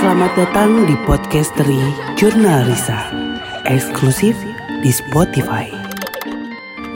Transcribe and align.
Selamat 0.00 0.32
datang 0.32 0.88
di 0.88 0.96
Podcastery 1.04 1.76
Jurnal 2.16 2.64
Risa. 2.64 3.12
Eksklusif 3.68 4.32
di 4.80 4.88
Spotify. 4.88 5.68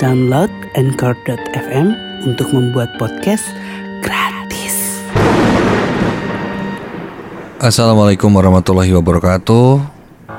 Download 0.01 0.49
Anchor.fm 0.73 1.93
untuk 2.25 2.49
membuat 2.57 2.97
podcast 2.97 3.45
gratis. 4.01 5.05
Assalamualaikum 7.61 8.33
warahmatullahi 8.33 8.97
wabarakatuh. 8.97 9.85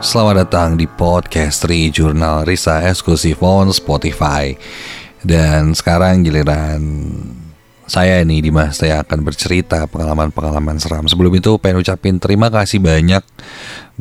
Selamat 0.02 0.50
datang 0.50 0.74
di 0.74 0.90
Podcastery 0.90 1.94
Jurnal 1.94 2.50
Risa 2.50 2.82
Eksklusif 2.82 3.46
on 3.46 3.70
Spotify. 3.78 4.58
Dan 5.22 5.78
sekarang 5.78 6.26
giliran 6.26 6.82
saya 7.86 8.18
ini 8.26 8.42
Dimas 8.42 8.82
saya 8.82 9.06
akan 9.06 9.22
bercerita 9.22 9.86
pengalaman-pengalaman 9.86 10.82
seram. 10.82 11.06
Sebelum 11.06 11.30
itu 11.38 11.54
pengen 11.62 11.86
ucapin 11.86 12.18
terima 12.18 12.50
kasih 12.50 12.82
banyak 12.82 13.22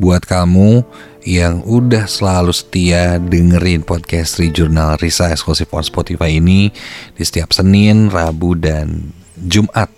buat 0.01 0.25
kamu 0.25 0.81
yang 1.25 1.61
udah 1.61 2.09
selalu 2.09 2.49
setia 2.53 3.21
dengerin 3.21 3.85
podcast 3.85 4.41
Jurnal 4.41 4.97
Risa 4.97 5.29
eksklusif 5.29 5.69
on 5.69 5.85
Spotify 5.85 6.37
ini 6.37 6.73
di 7.13 7.23
setiap 7.25 7.53
Senin, 7.53 8.09
Rabu, 8.09 8.57
dan 8.57 9.13
Jumat. 9.37 9.89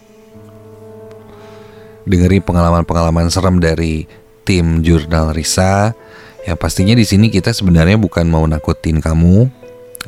Dengerin 2.07 2.43
pengalaman-pengalaman 2.43 3.31
serem 3.31 3.59
dari 3.59 4.07
tim 4.43 4.83
Jurnal 4.83 5.31
Risa. 5.31 5.95
Yang 6.43 6.57
pastinya 6.59 6.95
di 6.95 7.03
sini 7.03 7.27
kita 7.27 7.51
sebenarnya 7.51 7.99
bukan 7.99 8.23
mau 8.27 8.47
nakutin 8.47 9.03
kamu, 9.03 9.51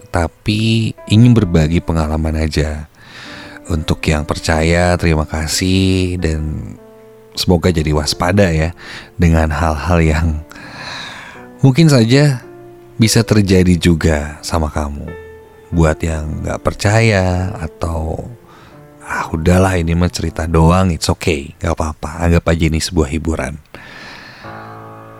tapi 0.07 0.95
ingin 1.11 1.35
berbagi 1.35 1.83
pengalaman 1.83 2.39
aja 2.39 2.87
untuk 3.69 4.01
yang 4.09 4.25
percaya, 4.25 4.97
terima 4.97 5.29
kasih 5.29 6.17
dan 6.17 6.73
semoga 7.37 7.69
jadi 7.69 7.93
waspada 7.93 8.49
ya 8.49 8.73
dengan 9.15 9.53
hal-hal 9.53 9.99
yang 10.01 10.27
mungkin 11.61 11.87
saja 11.87 12.41
bisa 12.97 13.21
terjadi 13.21 13.77
juga 13.77 14.41
sama 14.41 14.73
kamu. 14.73 15.05
Buat 15.69 16.01
yang 16.01 16.41
nggak 16.43 16.65
percaya 16.65 17.53
atau 17.61 18.25
ah 19.05 19.29
udahlah 19.29 19.77
ini 19.77 19.93
mah 19.93 20.09
cerita 20.09 20.49
doang, 20.49 20.89
it's 20.89 21.05
okay, 21.07 21.53
nggak 21.61 21.77
apa-apa, 21.77 22.25
anggap 22.25 22.49
aja 22.49 22.65
ini 22.73 22.81
sebuah 22.81 23.09
hiburan. 23.13 23.53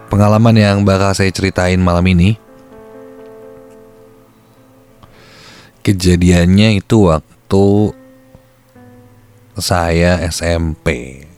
Pengalaman 0.10 0.58
yang 0.58 0.78
bakal 0.82 1.14
saya 1.14 1.30
ceritain 1.30 1.78
malam 1.78 2.02
ini 2.10 2.34
kejadiannya 5.86 6.82
itu 6.82 7.10
waktu 7.10 7.94
saya 9.60 10.24
SMP 10.28 11.30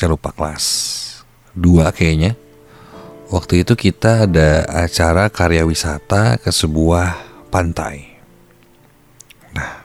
saya 0.00 0.16
lupa 0.16 0.32
kelas 0.32 0.64
2 1.52 1.84
kayaknya. 1.92 2.32
Waktu 3.28 3.68
itu 3.68 3.76
kita 3.76 4.24
ada 4.24 4.64
acara 4.66 5.28
karya 5.28 5.68
wisata 5.68 6.40
ke 6.40 6.48
sebuah 6.48 7.20
pantai. 7.52 8.08
Nah 9.52 9.84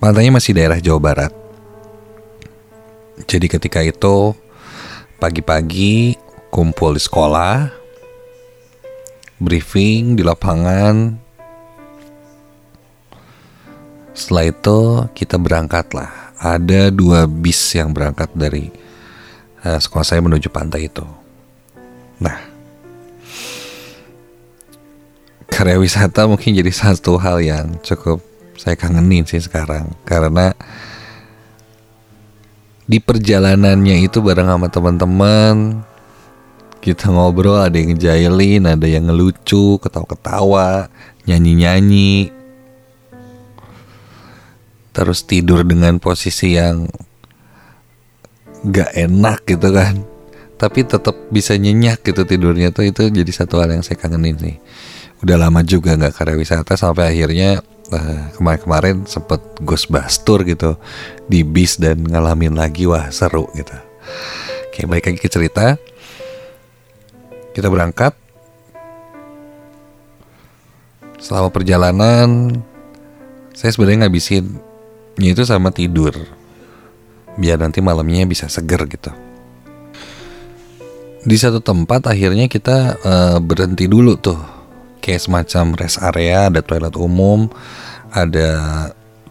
pantainya 0.00 0.32
masih 0.32 0.56
daerah 0.56 0.80
Jawa 0.80 0.96
Barat. 0.98 1.32
Jadi 3.28 3.46
ketika 3.46 3.84
itu 3.84 4.32
pagi-pagi 5.20 6.16
kumpul 6.48 6.96
di 6.96 7.02
sekolah 7.04 7.68
briefing 9.36 10.16
di 10.16 10.24
lapangan. 10.24 11.12
Setelah 14.16 14.44
itu 14.48 14.78
kita 15.12 15.36
berangkat 15.36 15.92
lah 15.92 16.29
ada 16.40 16.88
dua 16.88 17.28
bis 17.28 17.60
yang 17.76 17.92
berangkat 17.92 18.32
dari 18.32 18.72
uh, 19.60 19.76
sekolah 19.76 20.06
saya 20.08 20.24
menuju 20.24 20.48
pantai 20.48 20.88
itu. 20.88 21.04
Nah, 22.20 22.36
karya 25.52 25.76
wisata 25.76 26.24
mungkin 26.24 26.56
jadi 26.56 26.72
satu 26.72 27.20
hal 27.20 27.44
yang 27.44 27.76
cukup 27.84 28.24
saya 28.56 28.76
kangenin 28.76 29.28
sih 29.28 29.40
sekarang 29.40 29.92
karena 30.08 30.56
di 32.88 32.96
perjalanannya 32.96 34.08
itu 34.08 34.24
bareng 34.24 34.48
sama 34.48 34.68
teman-teman 34.72 35.84
kita 36.80 37.12
ngobrol 37.12 37.60
ada 37.60 37.76
yang 37.76 37.92
ngejailin 37.92 38.64
ada 38.64 38.88
yang 38.88 39.04
ngelucu 39.08 39.76
ketawa-ketawa 39.84 40.88
nyanyi-nyanyi 41.28 42.32
terus 44.90 45.22
tidur 45.22 45.62
dengan 45.62 45.98
posisi 46.02 46.58
yang 46.58 46.90
gak 48.66 48.92
enak 48.94 49.46
gitu 49.46 49.68
kan. 49.72 50.04
Tapi 50.60 50.84
tetap 50.84 51.16
bisa 51.32 51.56
nyenyak 51.56 52.04
gitu 52.04 52.28
tidurnya 52.28 52.68
tuh 52.68 52.84
itu 52.84 53.08
jadi 53.08 53.32
satu 53.32 53.64
hal 53.64 53.72
yang 53.72 53.80
saya 53.80 53.96
kangenin 53.96 54.36
sih. 54.36 54.56
Udah 55.24 55.40
lama 55.40 55.64
juga 55.64 55.96
nggak 55.96 56.16
karya 56.16 56.36
wisata 56.36 56.76
sampai 56.76 57.16
akhirnya 57.16 57.64
uh, 57.92 58.20
kemarin-kemarin 58.36 59.08
sempet 59.08 59.40
ghostbuster 59.64 60.44
gitu 60.44 60.76
di 61.28 61.44
bis 61.44 61.80
dan 61.80 62.04
ngalamin 62.04 62.56
lagi 62.56 62.84
wah 62.84 63.08
seru 63.08 63.48
gitu. 63.56 63.72
Oke 64.68 64.84
baik 64.84 65.12
lagi 65.12 65.20
ke 65.20 65.28
cerita. 65.32 65.80
Kita 67.56 67.72
berangkat. 67.72 68.12
Selama 71.20 71.52
perjalanan 71.52 72.56
saya 73.52 73.76
sebenarnya 73.76 74.08
ngabisin 74.08 74.69
itu 75.18 75.42
sama 75.42 75.74
tidur. 75.74 76.14
Biar 77.34 77.58
nanti 77.58 77.82
malamnya 77.82 78.28
bisa 78.28 78.46
seger 78.46 78.86
gitu. 78.86 79.10
Di 81.20 81.36
satu 81.36 81.60
tempat 81.60 82.06
akhirnya 82.06 82.46
kita 82.46 83.00
uh, 83.00 83.38
berhenti 83.42 83.90
dulu 83.90 84.14
tuh. 84.20 84.38
Kayak 85.00 85.24
semacam 85.24 85.64
rest 85.80 85.98
area 86.04 86.52
ada 86.52 86.60
toilet 86.60 86.92
umum 87.00 87.48
ada 88.12 88.50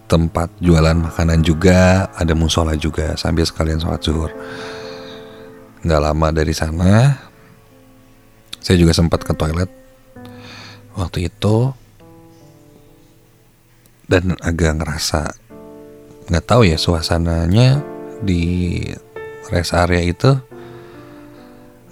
tempat 0.09 0.49
jualan 0.57 0.97
makanan 0.97 1.45
juga 1.45 2.09
ada 2.17 2.33
musola 2.33 2.73
juga 2.73 3.13
sambil 3.13 3.45
sekalian 3.45 3.77
sholat 3.77 4.01
zuhur. 4.01 4.31
Nggak 5.85 6.01
lama 6.01 6.27
dari 6.33 6.51
sana 6.57 7.15
saya 8.59 8.75
juga 8.75 8.91
sempat 8.91 9.23
ke 9.23 9.31
toilet 9.33 9.71
waktu 10.99 11.31
itu 11.31 11.71
dan 14.09 14.35
agak 14.43 14.83
ngerasa 14.83 15.38
nggak 16.29 16.45
tahu 16.45 16.61
ya 16.69 16.77
suasananya 16.77 17.81
di 18.21 18.77
rest 19.49 19.73
area 19.73 20.05
itu 20.05 20.37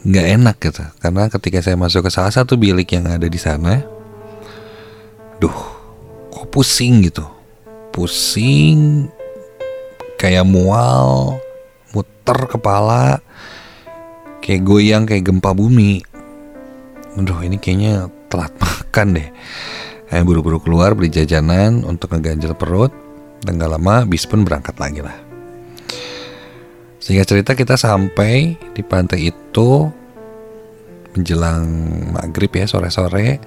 nggak 0.05 0.27
enak 0.37 0.55
gitu. 0.61 0.85
Karena 1.01 1.25
ketika 1.27 1.59
saya 1.65 1.73
masuk 1.73 2.05
ke 2.05 2.11
salah 2.13 2.29
satu 2.29 2.53
bilik 2.53 2.85
yang 2.93 3.09
ada 3.09 3.25
di 3.25 3.39
sana 3.41 3.81
duh 5.41 5.57
kok 6.29 6.53
pusing 6.53 7.01
gitu. 7.01 7.25
Pusing 7.89 9.09
kayak 10.21 10.45
mual 10.45 11.41
muter 11.97 12.37
kepala 12.45 13.17
kayak 14.45 14.61
goyang 14.61 15.09
kayak 15.09 15.25
gempa 15.25 15.49
bumi. 15.57 16.05
Aduh 17.17 17.41
ini 17.41 17.57
kayaknya 17.57 18.13
telat 18.29 18.53
makan 18.61 19.17
deh. 19.17 19.29
Saya 20.07 20.21
buru-buru 20.23 20.61
keluar 20.61 20.93
beli 20.93 21.09
jajanan 21.09 21.81
untuk 21.83 22.13
ngeganjel 22.13 22.53
perut 22.53 23.06
dan 23.45 23.61
gak 23.61 23.73
lama 23.77 24.05
bis 24.07 24.25
pun 24.25 24.41
berangkat 24.41 24.77
lagi 24.77 25.01
lah. 25.01 25.17
Sehingga 26.97 27.23
cerita 27.23 27.53
kita 27.53 27.77
sampai 27.79 28.57
di 28.73 28.81
pantai 28.83 29.31
itu 29.31 29.87
menjelang 31.15 31.65
maghrib 32.13 32.51
ya 32.53 32.69
sore-sore 32.69 33.41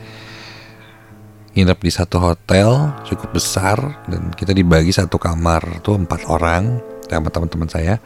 nginep 1.54 1.78
di 1.82 1.90
satu 1.90 2.22
hotel 2.22 2.94
cukup 3.06 3.34
besar 3.34 3.78
dan 4.06 4.30
kita 4.34 4.54
dibagi 4.54 4.94
satu 4.94 5.18
kamar 5.18 5.82
tuh 5.82 5.98
empat 5.98 6.26
orang 6.30 6.78
sama 7.10 7.28
teman-teman 7.28 7.66
saya. 7.66 7.98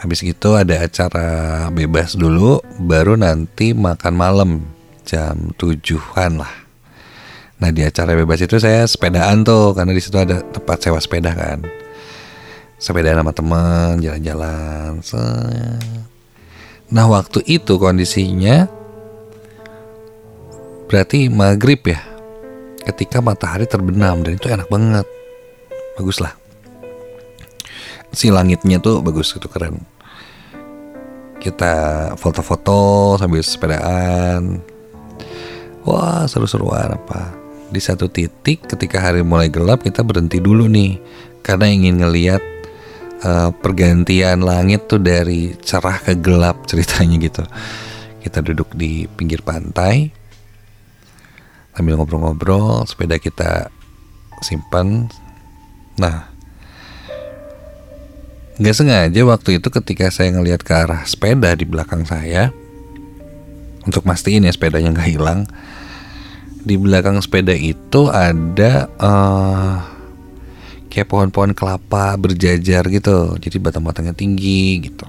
Habis 0.00 0.24
itu 0.26 0.50
ada 0.58 0.82
acara 0.82 1.28
bebas 1.70 2.18
dulu, 2.18 2.58
baru 2.82 3.14
nanti 3.14 3.70
makan 3.70 4.14
malam 4.18 4.50
jam 5.06 5.54
tujuan 5.60 6.42
lah. 6.42 6.61
Nah 7.62 7.70
di 7.70 7.86
acara 7.86 8.18
bebas 8.18 8.42
itu 8.42 8.58
saya 8.58 8.82
sepedaan 8.90 9.46
tuh 9.46 9.70
karena 9.70 9.94
di 9.94 10.02
situ 10.02 10.18
ada 10.18 10.42
tempat 10.42 10.82
sewa 10.82 10.98
sepeda 10.98 11.30
kan. 11.30 11.62
Sepeda 12.74 13.14
sama 13.14 13.30
teman 13.30 14.02
jalan-jalan. 14.02 14.98
Nah 16.90 17.06
waktu 17.06 17.38
itu 17.46 17.78
kondisinya 17.78 18.66
berarti 20.90 21.30
maghrib 21.30 21.86
ya. 21.86 22.02
Ketika 22.82 23.22
matahari 23.22 23.70
terbenam 23.70 24.26
dan 24.26 24.34
itu 24.34 24.50
enak 24.50 24.66
banget. 24.66 25.06
Bagus 25.94 26.18
lah. 26.18 26.34
Si 28.10 28.26
langitnya 28.34 28.82
tuh 28.82 28.98
bagus 29.06 29.38
itu 29.38 29.46
keren. 29.46 29.78
Kita 31.38 32.10
foto-foto 32.18 33.14
sambil 33.22 33.46
sepedaan. 33.46 34.58
Wah 35.86 36.26
seru-seruan 36.26 36.98
apa 36.98 37.41
di 37.72 37.80
satu 37.80 38.06
titik 38.12 38.68
ketika 38.68 39.00
hari 39.00 39.24
mulai 39.24 39.48
gelap 39.48 39.80
kita 39.80 40.04
berhenti 40.04 40.38
dulu 40.38 40.68
nih 40.68 41.00
karena 41.40 41.66
ingin 41.72 42.04
ngeliat 42.04 42.42
uh, 43.24 43.50
pergantian 43.50 44.44
langit 44.44 44.86
tuh 44.86 45.00
dari 45.00 45.56
cerah 45.64 45.98
ke 45.98 46.14
gelap 46.20 46.62
ceritanya 46.68 47.16
gitu. 47.18 47.42
Kita 48.22 48.38
duduk 48.44 48.76
di 48.76 49.10
pinggir 49.10 49.42
pantai 49.42 50.22
sambil 51.72 51.96
ngobrol-ngobrol, 51.96 52.84
sepeda 52.84 53.16
kita 53.16 53.72
simpan. 54.44 55.08
Nah, 55.96 56.28
nggak 58.60 58.76
sengaja 58.76 59.20
waktu 59.24 59.58
itu 59.58 59.68
ketika 59.72 60.12
saya 60.12 60.36
ngelihat 60.36 60.62
ke 60.62 60.72
arah 60.72 61.02
sepeda 61.08 61.56
di 61.56 61.64
belakang 61.64 62.04
saya, 62.04 62.52
untuk 63.82 64.04
mastiin 64.04 64.46
ya 64.46 64.52
sepedanya 64.52 64.92
nggak 64.94 65.10
hilang, 65.10 65.48
di 66.62 66.78
belakang 66.78 67.18
sepeda 67.18 67.54
itu 67.54 68.06
ada 68.06 68.86
uh, 69.02 69.82
kayak 70.86 71.10
pohon-pohon 71.10 71.52
kelapa 71.58 72.14
berjajar 72.14 72.86
gitu. 72.86 73.34
Jadi 73.38 73.56
batang-batangnya 73.58 74.14
tinggi 74.14 74.86
gitu. 74.86 75.06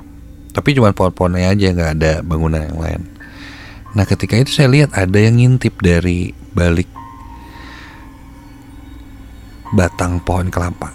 Tapi 0.54 0.78
cuma 0.78 0.94
pohon-pohonnya 0.94 1.54
aja 1.54 1.74
nggak 1.74 1.92
ada 2.02 2.14
bangunan 2.26 2.62
yang 2.62 2.80
lain. 2.82 3.02
Nah 3.94 4.06
ketika 4.10 4.38
itu 4.38 4.50
saya 4.50 4.70
lihat 4.70 4.94
ada 4.98 5.18
yang 5.18 5.38
ngintip 5.38 5.78
dari 5.82 6.34
balik 6.54 6.90
batang 9.74 10.22
pohon 10.22 10.50
kelapa. 10.54 10.94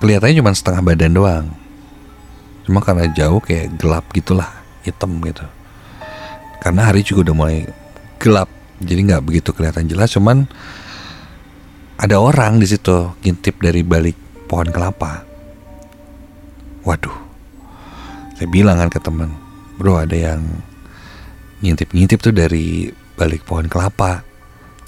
Kelihatannya 0.00 0.40
cuma 0.40 0.52
setengah 0.56 0.82
badan 0.84 1.12
doang. 1.12 1.46
Cuma 2.64 2.80
karena 2.80 3.08
jauh 3.12 3.40
kayak 3.40 3.76
gelap 3.76 4.04
gitulah 4.16 4.48
hitam 4.84 5.20
gitu. 5.24 5.44
Karena 6.60 6.88
hari 6.88 7.00
juga 7.04 7.28
udah 7.28 7.36
mulai 7.36 7.58
gelap 8.20 8.48
jadi 8.80 9.00
nggak 9.12 9.24
begitu 9.24 9.52
kelihatan 9.52 9.86
jelas 9.86 10.12
cuman 10.16 10.48
ada 12.00 12.16
orang 12.16 12.56
di 12.56 12.64
situ 12.64 13.12
ngintip 13.20 13.60
dari 13.60 13.84
balik 13.84 14.16
pohon 14.48 14.72
kelapa. 14.72 15.20
Waduh. 16.80 17.12
Saya 18.40 18.48
bilang 18.48 18.80
kan 18.80 18.88
ke 18.88 18.96
teman 19.04 19.36
bro 19.76 20.00
ada 20.00 20.16
yang 20.16 20.40
ngintip-ngintip 21.60 22.24
tuh 22.24 22.32
dari 22.32 22.88
balik 23.20 23.44
pohon 23.44 23.68
kelapa. 23.68 24.24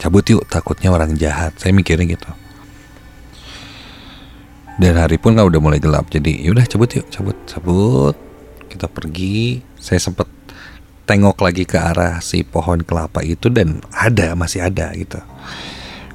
Cabut 0.00 0.25
yuk 0.25 0.49
takutnya 0.49 0.88
orang 0.88 1.12
jahat. 1.21 1.53
Saya 1.61 1.77
mikirnya 1.77 2.17
gitu. 2.17 2.33
Dan 4.81 4.97
hari 4.97 5.21
pun 5.21 5.37
kan 5.37 5.45
udah 5.45 5.61
mulai 5.61 5.85
gelap 5.85 6.09
jadi 6.09 6.49
yaudah 6.49 6.65
cabut 6.65 6.97
yuk 6.97 7.06
cabut 7.12 7.37
cabut. 7.45 8.17
Kita 8.73 8.88
pergi. 8.88 9.61
Saya 9.77 10.00
sempet 10.00 10.25
tengok 11.12 11.44
lagi 11.44 11.69
ke 11.69 11.76
arah 11.76 12.25
si 12.25 12.41
pohon 12.41 12.81
kelapa 12.81 13.20
itu 13.20 13.53
dan 13.53 13.85
ada 13.93 14.32
masih 14.32 14.64
ada 14.64 14.97
gitu. 14.97 15.20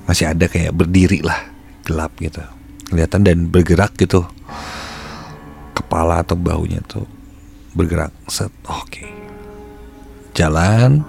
Masih 0.10 0.34
ada 0.34 0.50
kayak 0.50 0.74
berdiri 0.74 1.22
lah 1.22 1.38
gelap 1.86 2.18
gitu. 2.18 2.42
Kelihatan 2.90 3.22
dan 3.22 3.46
bergerak 3.46 3.94
gitu. 3.94 4.26
Kepala 5.78 6.26
atau 6.26 6.34
baunya 6.34 6.82
tuh 6.90 7.06
bergerak 7.78 8.10
set 8.26 8.50
oke. 8.66 8.90
Okay. 8.90 9.06
jalan 10.34 11.06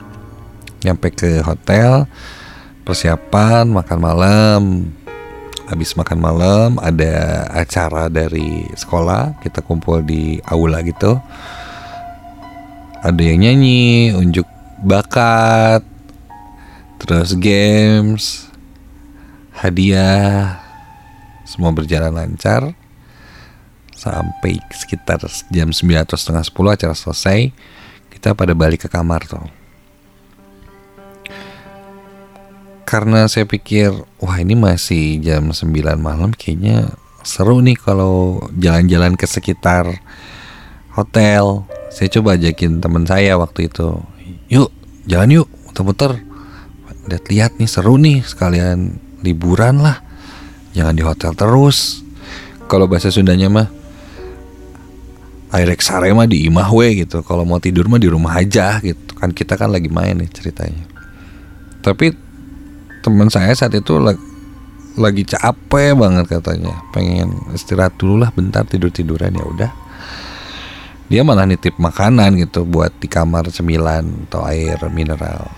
nyampe 0.84 1.08
ke 1.08 1.40
hotel 1.40 2.04
persiapan 2.84 3.72
makan 3.72 3.98
malam. 4.04 4.62
Habis 5.64 5.96
makan 5.96 6.20
malam 6.20 6.70
ada 6.76 7.44
acara 7.56 8.12
dari 8.12 8.68
sekolah 8.76 9.40
kita 9.40 9.64
kumpul 9.64 10.04
di 10.04 10.40
aula 10.44 10.84
gitu 10.84 11.16
ada 12.98 13.22
yang 13.22 13.46
nyanyi, 13.46 14.10
unjuk 14.14 14.46
bakat, 14.82 15.86
terus 16.98 17.38
games, 17.38 18.50
hadiah, 19.54 20.58
semua 21.46 21.70
berjalan 21.70 22.10
lancar. 22.10 22.74
Sampai 23.98 24.62
sekitar 24.70 25.18
jam 25.50 25.74
9 25.74 25.82
atau 25.98 26.14
setengah 26.14 26.46
10 26.46 26.54
acara 26.70 26.94
selesai 26.94 27.50
kita 28.14 28.30
pada 28.34 28.54
balik 28.54 28.86
ke 28.86 28.88
kamar 28.90 29.26
tuh. 29.26 29.42
Karena 32.86 33.26
saya 33.26 33.44
pikir 33.44 33.90
wah 34.22 34.38
ini 34.38 34.54
masih 34.54 35.18
jam 35.18 35.50
9 35.50 35.98
malam 35.98 36.30
kayaknya 36.30 36.94
seru 37.26 37.58
nih 37.58 37.74
kalau 37.74 38.38
jalan-jalan 38.54 39.18
ke 39.18 39.26
sekitar 39.26 39.98
hotel 40.94 41.66
saya 41.88 42.08
coba 42.12 42.36
ajakin 42.36 42.84
teman 42.84 43.04
saya 43.08 43.40
waktu 43.40 43.68
itu. 43.68 43.96
Yuk 44.52 44.70
jalan 45.08 45.42
yuk 45.42 45.48
muter-muter. 45.68 46.20
Lihat-lihat 47.08 47.56
nih 47.56 47.68
seru 47.68 47.96
nih 47.96 48.20
sekalian 48.20 49.00
liburan 49.24 49.80
lah. 49.80 50.04
Jangan 50.76 50.94
di 50.94 51.02
hotel 51.04 51.32
terus. 51.32 52.04
Kalau 52.68 52.84
bahasa 52.84 53.08
Sundanya 53.08 53.48
mah 53.48 53.68
airek 55.56 55.80
sare 55.80 56.12
mah 56.12 56.28
di 56.28 56.44
imah 56.44 56.68
gitu. 56.92 57.24
Kalau 57.24 57.48
mau 57.48 57.56
tidur 57.56 57.88
mah 57.88 57.96
di 57.96 58.12
rumah 58.12 58.36
aja 58.36 58.76
gitu. 58.84 59.16
Kan 59.16 59.32
kita 59.32 59.56
kan 59.56 59.72
lagi 59.72 59.88
main 59.88 60.20
nih 60.20 60.28
ceritanya. 60.28 60.84
Tapi 61.80 62.12
teman 63.00 63.32
saya 63.32 63.56
saat 63.56 63.72
itu 63.72 63.96
lagi, 63.96 64.20
lagi 65.00 65.24
capek 65.24 65.96
banget 65.96 66.28
katanya. 66.28 66.84
Pengen 66.92 67.32
istirahat 67.56 67.96
dulu 67.96 68.20
lah 68.20 68.28
bentar 68.28 68.68
tidur 68.68 68.92
tiduran 68.92 69.32
ya 69.32 69.44
udah 69.48 69.87
dia 71.08 71.24
malah 71.24 71.48
nitip 71.48 71.80
makanan 71.80 72.36
gitu 72.36 72.68
buat 72.68 72.92
di 73.00 73.08
kamar 73.08 73.48
cemilan 73.48 74.28
atau 74.28 74.44
air 74.44 74.76
mineral. 74.92 75.48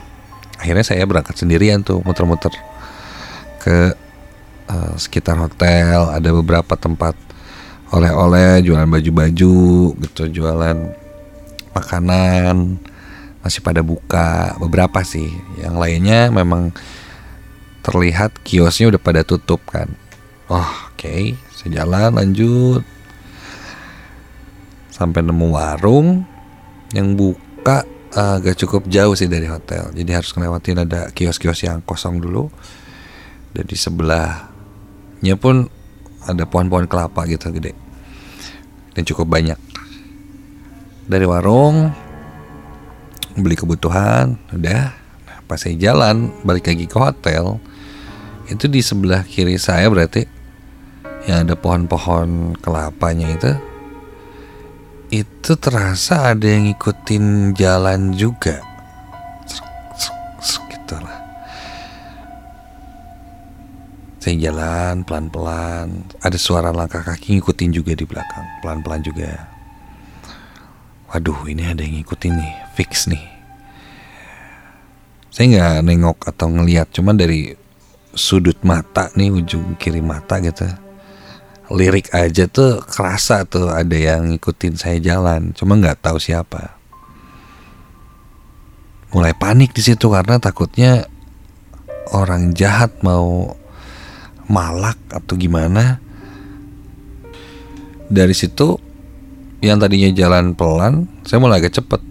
Akhirnya 0.63 0.87
saya 0.87 1.03
berangkat 1.11 1.35
sendirian 1.43 1.83
tuh 1.83 1.99
muter-muter 2.07 2.55
ke 3.59 3.91
uh, 4.71 4.95
sekitar 4.95 5.35
hotel. 5.43 6.07
Ada 6.15 6.31
beberapa 6.31 6.79
tempat 6.79 7.19
oleh-oleh 7.91 8.63
jualan 8.63 8.87
baju-baju 8.87 9.59
gitu 9.99 10.23
jualan 10.31 10.95
makanan. 11.75 12.79
Masih 13.43 13.59
pada 13.67 13.83
buka 13.83 14.55
beberapa 14.63 15.03
sih. 15.03 15.35
Yang 15.59 15.77
lainnya 15.83 16.31
memang 16.31 16.71
terlihat 17.83 18.39
kiosnya 18.47 18.95
udah 18.95 19.03
pada 19.03 19.27
tutup 19.27 19.67
kan. 19.67 19.91
Oh 20.47 20.63
oke 20.63 20.95
okay. 20.95 21.35
saya 21.55 21.87
lanjut 21.87 22.83
sampai 25.01 25.25
nemu 25.25 25.57
warung 25.57 26.29
yang 26.93 27.17
buka 27.17 27.89
uh, 28.13 28.37
agak 28.37 28.61
cukup 28.61 28.85
jauh 28.93 29.17
sih 29.17 29.33
dari 29.33 29.49
hotel. 29.49 29.89
Jadi 29.97 30.11
harus 30.13 30.37
ngelewatin 30.37 30.85
ada 30.85 31.09
kios-kios 31.09 31.65
yang 31.65 31.81
kosong 31.81 32.21
dulu. 32.21 32.53
Dan 33.57 33.65
di 33.65 33.81
sebelahnya 33.81 35.35
pun 35.41 35.73
ada 36.29 36.45
pohon-pohon 36.45 36.85
kelapa 36.85 37.25
gitu 37.25 37.49
gede. 37.49 37.73
Dan 38.93 39.09
cukup 39.09 39.25
banyak. 39.25 39.57
Dari 41.09 41.25
warung 41.25 41.97
beli 43.41 43.57
kebutuhan 43.57 44.37
udah. 44.53 44.93
Nah, 45.25 45.39
pas 45.49 45.57
saya 45.57 45.81
jalan 45.81 46.29
balik 46.45 46.69
lagi 46.69 46.85
ke 46.85 46.97
hotel 47.01 47.57
itu 48.53 48.67
di 48.67 48.83
sebelah 48.83 49.23
kiri 49.25 49.57
saya 49.57 49.87
berarti 49.87 50.27
yang 51.31 51.47
ada 51.47 51.55
pohon-pohon 51.55 52.59
kelapanya 52.59 53.31
itu 53.31 53.70
itu 55.11 55.53
terasa 55.59 56.31
ada 56.31 56.47
yang 56.47 56.71
ngikutin 56.71 57.55
jalan 57.59 58.15
juga. 58.15 58.63
Gitu 60.71 60.95
lah. 60.95 61.19
Saya 64.23 64.35
jalan 64.39 65.03
pelan-pelan. 65.03 66.07
Ada 66.23 66.39
suara 66.39 66.71
langkah 66.71 67.03
kaki 67.03 67.39
ngikutin 67.39 67.71
juga 67.75 67.93
di 67.99 68.07
belakang. 68.07 68.47
Pelan-pelan 68.63 69.03
juga. 69.03 69.51
Waduh 71.11 71.51
ini 71.51 71.67
ada 71.67 71.83
yang 71.83 71.99
ngikutin 71.99 72.33
nih. 72.39 72.55
Fix 72.79 73.11
nih. 73.11 73.27
Saya 75.31 75.47
nggak 75.51 75.79
nengok 75.87 76.19
atau 76.27 76.47
ngeliat 76.51 76.91
cuman 76.95 77.19
dari 77.19 77.55
sudut 78.15 78.59
mata 78.67 79.11
nih 79.15 79.31
ujung 79.31 79.79
kiri 79.79 80.03
mata 80.03 80.43
gitu 80.43 80.67
lirik 81.71 82.11
aja 82.11 82.51
tuh 82.51 82.83
kerasa 82.83 83.47
tuh 83.47 83.71
ada 83.71 83.95
yang 83.95 84.35
ngikutin 84.35 84.75
saya 84.75 84.99
jalan, 84.99 85.55
cuma 85.55 85.79
nggak 85.79 86.03
tahu 86.03 86.19
siapa. 86.19 86.75
Mulai 89.15 89.35
panik 89.39 89.71
di 89.75 89.83
situ 89.83 90.11
karena 90.11 90.43
takutnya 90.43 91.07
orang 92.11 92.55
jahat 92.59 92.91
mau 93.07 93.55
malak 94.51 94.99
atau 95.15 95.35
gimana. 95.39 96.03
Dari 98.11 98.35
situ 98.35 98.75
yang 99.63 99.79
tadinya 99.79 100.11
jalan 100.11 100.59
pelan, 100.59 101.07
saya 101.23 101.39
mulai 101.39 101.63
agak 101.63 101.79
cepet. 101.79 102.03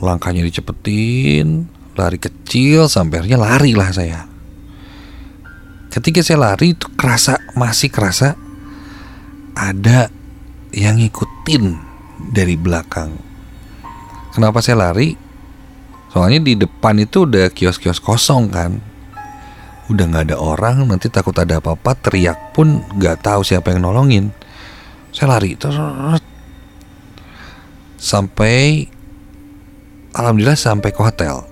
Langkahnya 0.00 0.40
dicepetin, 0.48 1.68
lari 1.92 2.16
kecil 2.16 2.88
sampai 2.88 3.20
akhirnya 3.20 3.36
lari 3.36 3.76
lah 3.76 3.92
saya 3.92 4.29
ketika 5.90 6.22
saya 6.22 6.54
lari 6.54 6.72
itu 6.78 6.86
kerasa 6.94 7.42
masih 7.58 7.90
kerasa 7.90 8.38
ada 9.58 10.08
yang 10.70 11.02
ngikutin 11.02 11.76
dari 12.30 12.54
belakang. 12.54 13.10
Kenapa 14.30 14.62
saya 14.62 14.88
lari? 14.88 15.18
Soalnya 16.14 16.40
di 16.42 16.54
depan 16.54 16.98
itu 17.02 17.26
udah 17.26 17.50
kios-kios 17.50 17.98
kosong 17.98 18.50
kan. 18.50 18.72
udah 19.90 20.06
nggak 20.06 20.30
ada 20.30 20.38
orang 20.38 20.86
nanti 20.86 21.10
takut 21.10 21.34
ada 21.34 21.58
apa-apa 21.58 21.98
teriak 21.98 22.54
pun 22.54 22.78
nggak 22.94 23.26
tahu 23.26 23.42
siapa 23.42 23.74
yang 23.74 23.82
nolongin 23.82 24.30
saya 25.10 25.34
lari 25.34 25.58
terus 25.58 25.74
sampai 27.98 28.86
alhamdulillah 30.14 30.54
sampai 30.54 30.94
ke 30.94 31.00
hotel 31.02 31.42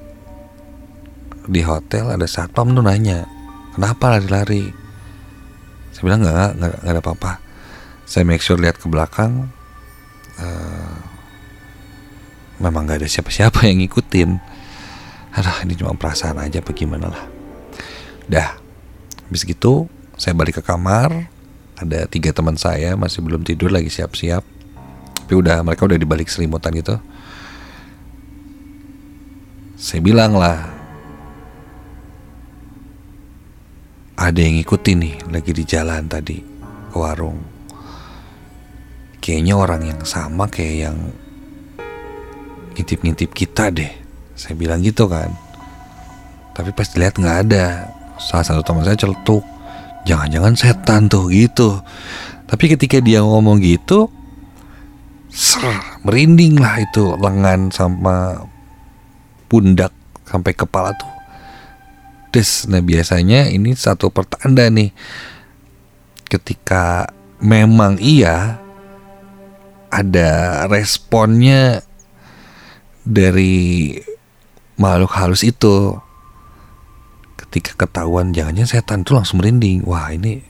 di 1.50 1.66
hotel 1.66 2.14
ada 2.14 2.30
satpam 2.30 2.70
tuh 2.78 2.86
nanya 2.86 3.26
kenapa 3.78 4.18
lari-lari? 4.18 4.74
Saya 5.94 6.02
bilang 6.02 6.26
nggak 6.26 6.58
nggak 6.58 6.74
ada 6.82 6.98
apa-apa. 6.98 7.32
Saya 8.02 8.26
make 8.26 8.42
sure 8.42 8.58
lihat 8.58 8.74
ke 8.82 8.90
belakang 8.90 9.54
uh, 10.42 10.98
memang 12.58 12.90
nggak 12.90 13.06
ada 13.06 13.08
siapa-siapa 13.08 13.70
yang 13.70 13.78
ngikutin. 13.86 14.30
Aduh 15.38 15.62
ini 15.62 15.78
cuma 15.78 15.94
perasaan 15.94 16.42
aja 16.42 16.58
bagaimana 16.58 17.06
lah. 17.06 17.24
Dah 18.26 18.58
habis 19.30 19.46
gitu 19.46 19.86
saya 20.18 20.34
balik 20.34 20.58
ke 20.58 20.62
kamar. 20.66 21.30
Ada 21.78 22.10
tiga 22.10 22.34
teman 22.34 22.58
saya 22.58 22.98
masih 22.98 23.22
belum 23.22 23.46
tidur 23.46 23.70
lagi 23.70 23.86
siap-siap. 23.86 24.42
Tapi 25.22 25.34
udah 25.38 25.62
mereka 25.62 25.86
udah 25.86 25.94
dibalik 25.94 26.26
selimutan 26.26 26.74
gitu. 26.74 26.98
Saya 29.78 30.02
bilang 30.02 30.34
lah 30.34 30.77
ada 34.18 34.42
yang 34.42 34.58
ngikutin 34.58 34.98
nih 34.98 35.14
lagi 35.30 35.50
di 35.54 35.62
jalan 35.62 36.10
tadi 36.10 36.42
ke 36.90 36.96
warung. 36.98 37.38
Kayaknya 39.22 39.54
orang 39.54 39.82
yang 39.86 40.00
sama 40.02 40.50
kayak 40.50 40.90
yang 40.90 40.96
ngintip-ngintip 42.74 43.30
kita 43.30 43.70
deh. 43.70 43.92
Saya 44.34 44.58
bilang 44.58 44.82
gitu 44.82 45.06
kan. 45.06 45.30
Tapi 46.50 46.74
pas 46.74 46.90
dilihat 46.90 47.14
nggak 47.14 47.38
ada. 47.46 47.86
Salah 48.18 48.42
satu 48.42 48.66
teman 48.66 48.82
saya 48.82 48.98
celetuk. 48.98 49.46
Jangan-jangan 50.02 50.54
setan 50.58 51.06
tuh 51.06 51.30
gitu. 51.30 51.78
Tapi 52.50 52.74
ketika 52.74 52.98
dia 52.98 53.22
ngomong 53.22 53.62
gitu 53.62 54.10
ser 55.28 55.70
merinding 56.02 56.56
lah 56.56 56.80
itu 56.80 57.12
lengan 57.20 57.68
sama 57.68 58.48
pundak 59.46 59.92
sampai 60.24 60.56
kepala 60.56 60.88
tuh 60.96 61.17
des 62.28 62.68
nah 62.68 62.84
biasanya 62.84 63.48
ini 63.48 63.72
satu 63.72 64.12
pertanda 64.12 64.68
nih. 64.68 64.92
Ketika 66.28 67.08
memang 67.40 67.96
iya 67.98 68.60
ada 69.88 70.64
responnya 70.68 71.80
dari 73.04 73.96
makhluk 74.76 75.12
halus 75.16 75.44
itu. 75.44 75.96
Ketika 77.38 77.88
ketahuan 77.88 78.36
jangan-jangan 78.36 78.68
setan 78.68 79.00
tuh 79.08 79.16
langsung 79.16 79.40
merinding. 79.40 79.88
Wah 79.88 80.12
ini 80.12 80.44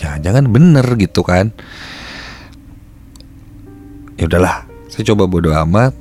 jangan-jangan 0.00 0.48
bener 0.48 0.86
gitu 0.96 1.20
kan. 1.20 1.52
Ya 4.16 4.28
udahlah 4.28 4.64
saya 4.88 5.06
coba 5.12 5.24
bodo 5.28 5.52
amat 5.54 5.92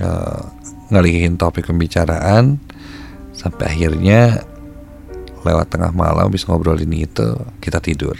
uh, 0.00 0.42
ngalihin 0.92 1.40
topik 1.40 1.68
pembicaraan 1.68 2.60
sampai 3.38 3.70
akhirnya 3.70 4.42
lewat 5.46 5.70
tengah 5.70 5.94
malam 5.94 6.26
habis 6.26 6.42
ngobrol 6.42 6.74
ini 6.82 7.06
itu 7.06 7.38
kita 7.62 7.78
tidur. 7.78 8.18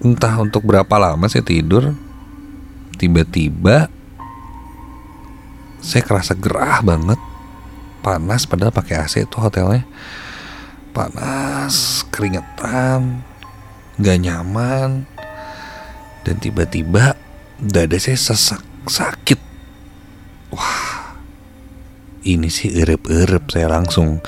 Entah 0.00 0.40
untuk 0.40 0.64
berapa 0.64 0.96
lama 0.96 1.28
saya 1.28 1.44
tidur 1.44 1.92
tiba-tiba 2.96 3.92
saya 5.84 6.00
kerasa 6.00 6.32
gerah 6.32 6.80
banget. 6.80 7.20
Panas 8.00 8.48
padahal 8.48 8.72
pakai 8.72 8.96
AC 9.04 9.28
itu 9.28 9.36
hotelnya. 9.36 9.84
Panas 10.96 12.08
keringetan 12.08 13.20
gak 14.00 14.18
nyaman. 14.24 15.04
Dan 16.24 16.36
tiba-tiba 16.40 17.12
dada 17.60 17.96
saya 18.00 18.16
sesak 18.16 18.64
sakit 18.88 19.49
wah 20.52 21.16
ini 22.24 22.52
sih 22.52 22.68
erep-erep 22.74 23.48
saya 23.48 23.72
langsung 23.72 24.20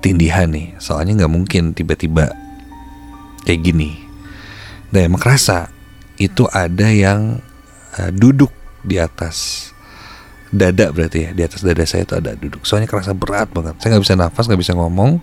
tindihan 0.00 0.48
nih. 0.48 0.78
Soalnya 0.80 1.24
nggak 1.24 1.32
mungkin 1.32 1.62
tiba-tiba 1.76 2.32
kayak 3.44 3.60
gini. 3.60 4.00
Dan 4.88 5.12
emang 5.12 5.20
kerasa 5.20 5.68
itu 6.16 6.48
ada 6.48 6.88
yang 6.88 7.44
uh, 8.00 8.10
duduk 8.14 8.50
di 8.80 8.96
atas 8.96 9.70
dada 10.48 10.88
berarti 10.88 11.28
ya. 11.28 11.30
Di 11.36 11.42
atas 11.44 11.60
dada 11.60 11.84
saya 11.84 12.08
itu 12.08 12.16
ada 12.16 12.32
duduk. 12.32 12.64
Soalnya 12.64 12.88
kerasa 12.88 13.12
berat 13.12 13.52
banget. 13.52 13.76
Saya 13.82 13.96
nggak 13.96 14.04
bisa 14.08 14.16
nafas 14.16 14.44
nggak 14.48 14.62
bisa 14.64 14.72
ngomong. 14.72 15.20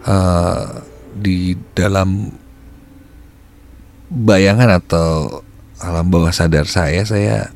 Uh, 0.00 0.80
di 1.10 1.52
dalam 1.76 2.32
bayangan 4.10 4.80
atau 4.80 5.44
alam 5.80 6.08
bawah 6.08 6.32
sadar 6.32 6.64
saya 6.64 7.04
saya 7.04 7.52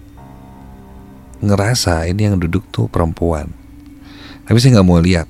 ngerasa 1.47 2.09
ini 2.09 2.29
yang 2.29 2.37
duduk 2.41 2.65
tuh 2.73 2.89
perempuan. 2.89 3.53
Tapi 4.45 4.57
saya 4.61 4.81
nggak 4.81 4.89
mau 4.89 5.01
lihat. 5.01 5.29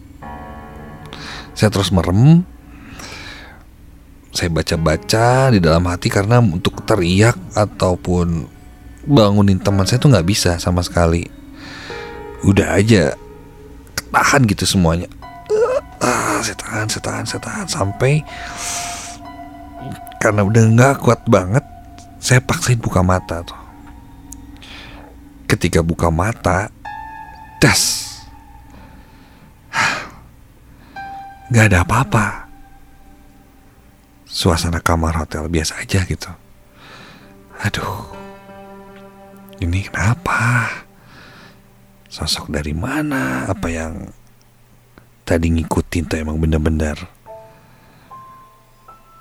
Saya 1.55 1.71
terus 1.71 1.95
merem. 1.95 2.43
Saya 4.35 4.51
baca-baca 4.51 5.55
di 5.55 5.63
dalam 5.63 5.87
hati 5.87 6.11
karena 6.11 6.43
untuk 6.43 6.83
teriak 6.83 7.39
ataupun 7.55 8.51
bangunin 9.07 9.63
teman 9.63 9.87
saya 9.87 10.03
tuh 10.03 10.11
nggak 10.11 10.27
bisa 10.27 10.59
sama 10.59 10.83
sekali. 10.83 11.31
Udah 12.43 12.75
aja 12.75 13.15
tahan 14.11 14.43
gitu 14.51 14.67
semuanya. 14.67 15.07
Uh, 16.03 16.43
saya 16.43 16.59
tahan, 16.59 16.87
saya 16.91 17.03
tahan, 17.07 17.25
saya 17.25 17.41
tahan 17.41 17.67
sampai 17.71 18.13
karena 20.19 20.43
udah 20.43 20.63
nggak 20.75 20.95
kuat 20.99 21.23
banget, 21.31 21.63
saya 22.19 22.43
paksain 22.43 22.81
buka 22.81 23.05
mata 23.05 23.45
tuh 23.47 23.64
ketika 25.55 25.87
buka 25.87 26.11
mata, 26.11 26.67
das, 27.63 28.11
gak 31.55 31.71
ada 31.71 31.87
apa-apa. 31.87 32.51
Suasana 34.27 34.83
kamar 34.83 35.15
hotel 35.15 35.47
biasa 35.47 35.79
aja 35.79 36.03
gitu. 36.11 36.27
Aduh, 37.63 38.11
ini 39.63 39.87
kenapa? 39.87 40.67
Sosok 42.11 42.51
dari 42.51 42.75
mana? 42.75 43.47
Apa 43.47 43.71
yang 43.71 44.11
tadi 45.23 45.55
ngikutin 45.55 46.11
tuh 46.11 46.19
emang 46.19 46.43
bener-bener 46.43 46.99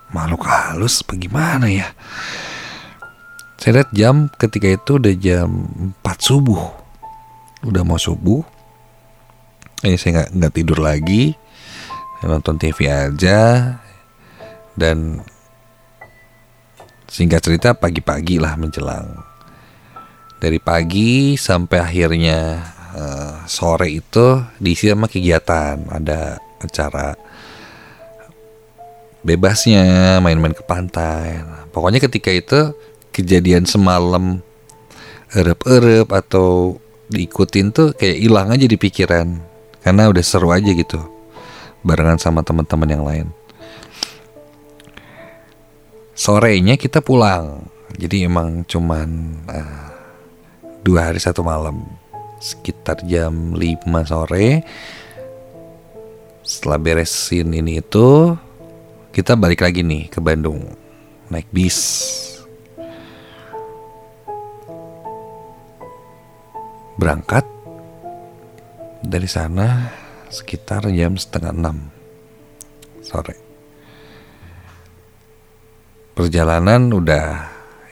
makhluk 0.09 0.49
halus 0.49 1.05
bagaimana 1.05 1.69
ya? 1.69 1.93
Saya 3.63 3.79
lihat 3.79 3.95
jam 3.95 4.27
ketika 4.27 4.67
itu 4.67 4.99
udah 4.99 5.15
jam 5.15 5.47
4 6.03 6.19
subuh. 6.19 6.59
Udah 7.63 7.87
mau 7.87 7.95
subuh. 7.95 8.43
Ini 9.87 9.95
saya 9.95 10.19
nggak 10.19 10.29
nggak 10.35 10.51
tidur 10.59 10.83
lagi. 10.83 11.31
Saya 12.19 12.27
nonton 12.27 12.59
TV 12.59 12.91
aja. 12.91 13.71
Dan 14.75 15.23
singkat 17.07 17.39
cerita 17.39 17.71
pagi-pagi 17.71 18.35
lah 18.35 18.59
menjelang. 18.59 19.23
Dari 20.43 20.59
pagi 20.59 21.39
sampai 21.39 21.79
akhirnya 21.79 22.67
uh, 22.99 23.47
sore 23.47 23.95
itu 23.95 24.43
diisi 24.59 24.91
sama 24.91 25.07
kegiatan. 25.07 25.87
Ada 25.87 26.35
acara 26.59 27.15
bebasnya 29.23 30.19
main-main 30.19 30.51
ke 30.51 30.67
pantai. 30.67 31.39
Nah, 31.39 31.63
pokoknya 31.71 32.03
ketika 32.03 32.27
itu 32.27 32.75
kejadian 33.13 33.69
semalam 33.69 34.41
erep-erep 35.31 36.09
atau 36.09 36.81
diikutin 37.07 37.69
tuh 37.69 37.87
kayak 37.93 38.17
hilang 38.17 38.49
aja 38.49 38.65
di 38.65 38.75
pikiran. 38.75 39.27
Karena 39.83 40.09
udah 40.09 40.23
seru 40.23 40.49
aja 40.49 40.71
gitu 40.73 41.13
barengan 41.83 42.17
sama 42.17 42.41
teman-teman 42.41 42.89
yang 42.89 43.03
lain. 43.03 43.27
Sorenya 46.15 46.79
kita 46.79 47.03
pulang. 47.03 47.67
Jadi 47.93 48.25
emang 48.25 48.65
cuman 48.65 49.09
uh, 49.45 49.87
dua 50.81 51.11
hari 51.11 51.21
satu 51.21 51.45
malam 51.45 51.85
sekitar 52.41 53.05
jam 53.07 53.53
5 53.55 53.87
sore 54.03 54.65
setelah 56.43 56.75
beresin 56.75 57.55
ini 57.55 57.79
itu 57.79 58.35
kita 59.15 59.39
balik 59.39 59.63
lagi 59.63 59.79
nih 59.79 60.11
ke 60.11 60.19
Bandung 60.19 60.59
naik 61.31 61.47
bis 61.55 61.79
berangkat 66.97 67.45
dari 69.03 69.27
sana 69.27 69.91
sekitar 70.29 70.89
jam 70.93 71.17
setengah 71.17 71.53
enam 71.53 71.77
sore. 73.01 73.37
Perjalanan 76.13 76.93
udah 76.93 77.25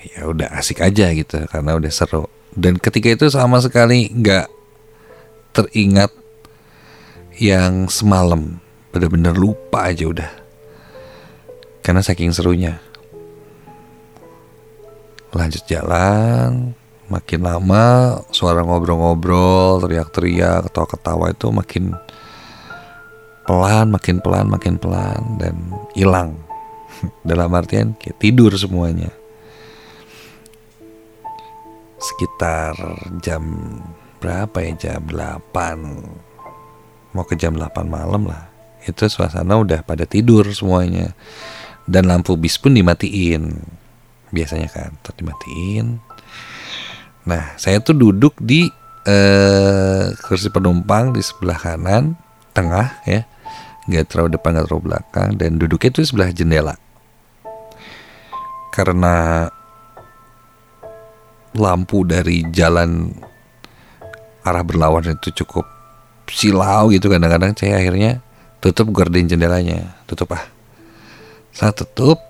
ya 0.01 0.29
udah 0.29 0.53
asik 0.57 0.81
aja 0.81 1.09
gitu 1.13 1.45
karena 1.49 1.77
udah 1.77 1.91
seru. 1.93 2.29
Dan 2.51 2.77
ketika 2.77 3.09
itu 3.09 3.31
sama 3.31 3.63
sekali 3.63 4.11
nggak 4.11 4.47
teringat 5.51 6.11
yang 7.41 7.89
semalam 7.89 8.59
bener-bener 8.91 9.35
lupa 9.35 9.87
aja 9.87 10.07
udah 10.07 10.31
karena 11.81 12.03
saking 12.03 12.29
serunya 12.35 12.77
lanjut 15.31 15.63
jalan 15.65 16.75
makin 17.11 17.43
lama 17.43 18.15
suara 18.31 18.63
ngobrol-ngobrol 18.63 19.83
teriak-teriak 19.83 20.71
ketawa-ketawa 20.71 21.35
itu 21.35 21.51
makin 21.51 21.91
pelan 23.43 23.91
makin 23.91 24.23
pelan 24.23 24.47
makin 24.47 24.79
pelan 24.79 25.21
dan 25.35 25.55
hilang. 25.91 26.39
Dalam 27.27 27.51
artian 27.51 27.91
kayak 27.99 28.23
tidur 28.23 28.55
semuanya. 28.55 29.11
Sekitar 31.99 32.79
jam 33.19 33.43
berapa 34.23 34.63
ya? 34.63 34.71
Jam 34.79 35.03
8 35.11 37.11
mau 37.11 37.27
ke 37.27 37.35
jam 37.35 37.59
8 37.59 37.91
malam 37.91 38.31
lah. 38.31 38.47
Itu 38.87 39.11
suasana 39.11 39.59
udah 39.59 39.83
pada 39.83 40.07
tidur 40.07 40.47
semuanya. 40.55 41.11
Dan 41.85 42.07
lampu 42.07 42.39
bis 42.39 42.55
pun 42.55 42.71
dimatiin. 42.71 43.59
Biasanya 44.31 44.71
kan 44.71 44.95
tetap 45.03 45.19
dimatiin 45.19 45.99
nah 47.21 47.53
saya 47.55 47.77
tuh 47.83 47.93
duduk 47.93 48.37
di 48.41 48.69
eh, 49.05 50.13
kursi 50.21 50.49
penumpang 50.53 51.13
di 51.13 51.21
sebelah 51.21 51.57
kanan 51.57 52.17
tengah 52.53 53.01
ya. 53.07 53.25
Nggak 53.89 54.13
terlalu 54.13 54.37
depan 54.37 54.49
nggak 54.55 54.67
terlalu 54.69 54.85
belakang 54.93 55.29
dan 55.37 55.57
duduknya 55.57 55.89
itu 55.89 56.01
sebelah 56.05 56.29
jendela. 56.29 56.75
Karena 58.71 59.47
lampu 61.51 62.07
dari 62.07 62.47
jalan 62.53 63.11
arah 64.47 64.63
berlawan 64.63 65.11
itu 65.11 65.43
cukup 65.43 65.67
silau 66.31 66.87
gitu 66.87 67.11
kadang-kadang 67.11 67.51
saya 67.59 67.83
akhirnya 67.83 68.23
tutup 68.63 68.93
gorden 68.93 69.27
jendelanya. 69.27 69.97
Tutup 70.05 70.31
ah. 70.37 70.45
Saya 71.51 71.75
tutup 71.75 72.21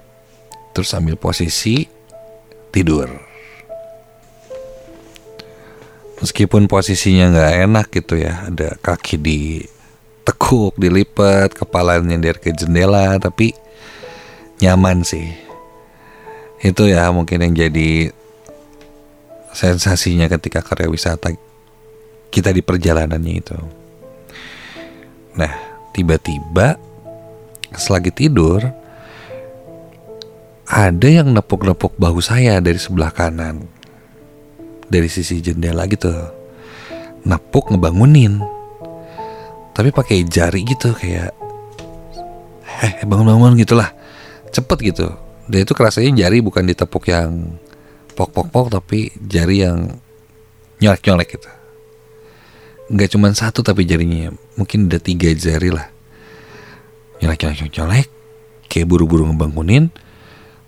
terus 0.74 0.90
ambil 0.98 1.20
posisi 1.20 1.86
tidur 2.72 3.31
meskipun 6.22 6.70
posisinya 6.70 7.34
nggak 7.34 7.54
enak 7.68 7.88
gitu 7.92 8.22
ya 8.22 8.48
ada 8.48 8.78
kaki 8.80 9.18
di 9.18 9.40
tekuk 10.22 10.78
dilipat 10.78 11.58
kepala 11.58 11.98
nyender 12.00 12.38
ke 12.38 12.54
jendela 12.54 13.18
tapi 13.18 13.58
nyaman 14.62 15.02
sih 15.02 15.34
itu 16.62 16.86
ya 16.86 17.10
mungkin 17.10 17.42
yang 17.42 17.54
jadi 17.58 18.14
sensasinya 19.52 20.30
ketika 20.32 20.64
karya 20.64 20.88
wisata 20.88 21.34
kita 22.32 22.56
di 22.56 22.64
perjalanannya 22.64 23.34
itu. 23.36 23.60
Nah, 25.36 25.54
tiba-tiba 25.92 26.80
selagi 27.76 28.12
tidur 28.16 28.64
ada 30.72 31.08
yang 31.08 31.36
nepuk-nepuk 31.36 32.00
bahu 32.00 32.24
saya 32.24 32.64
dari 32.64 32.80
sebelah 32.80 33.12
kanan. 33.12 33.68
Dari 34.92 35.08
sisi 35.08 35.40
jendela 35.40 35.88
gitu. 35.88 36.12
Nepuk 37.24 37.72
ngebangunin. 37.72 38.44
Tapi 39.72 39.96
pakai 39.96 40.28
jari 40.28 40.68
gitu 40.68 40.92
kayak 40.92 41.32
eh 42.84 42.94
bangun-bangun 43.08 43.56
gitulah. 43.56 43.88
Cepet 44.52 44.78
gitu. 44.92 45.08
Dan 45.48 45.64
itu 45.64 45.72
kerasanya 45.72 46.28
jari 46.28 46.44
bukan 46.44 46.68
ditepuk 46.68 47.08
yang 47.08 47.56
pok-pok-pok 48.14 48.68
tapi 48.78 49.10
jari 49.18 49.64
yang 49.64 49.98
nyolek-nyolek 50.82 51.38
gitu 51.40 51.50
nggak 52.92 53.10
cuma 53.16 53.32
satu 53.32 53.64
tapi 53.64 53.88
jarinya 53.88 54.36
mungkin 54.60 54.92
ada 54.92 55.00
tiga 55.00 55.32
jari 55.32 55.72
lah 55.72 55.88
nyolek-nyolek 57.24 57.72
nyolek 57.72 58.08
kayak 58.68 58.88
buru-buru 58.90 59.32
ngebangunin 59.32 59.88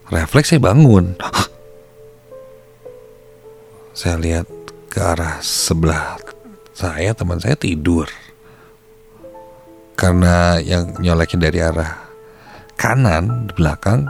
refleks 0.08 0.56
saya 0.56 0.64
bangun 0.64 1.20
saya 3.94 4.18
lihat 4.18 4.50
ke 4.90 4.98
arah 4.98 5.38
sebelah 5.46 6.18
saya 6.74 7.14
teman 7.14 7.38
saya 7.38 7.54
tidur. 7.54 8.10
Karena 9.94 10.58
yang 10.58 10.98
nyoleknya 10.98 11.40
dari 11.48 11.60
arah 11.62 11.94
kanan 12.74 13.48
di 13.48 13.54
belakang 13.54 14.10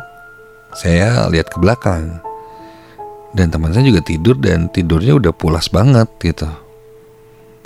saya 0.74 1.28
lihat 1.28 1.52
ke 1.52 1.60
belakang. 1.60 2.24
Dan 3.36 3.52
teman 3.52 3.76
saya 3.76 3.84
juga 3.84 4.00
tidur 4.00 4.39
dan 4.39 4.72
tidurnya 4.72 5.19
udah 5.19 5.34
pulas 5.36 5.67
banget 5.67 6.08
gitu. 6.24 6.48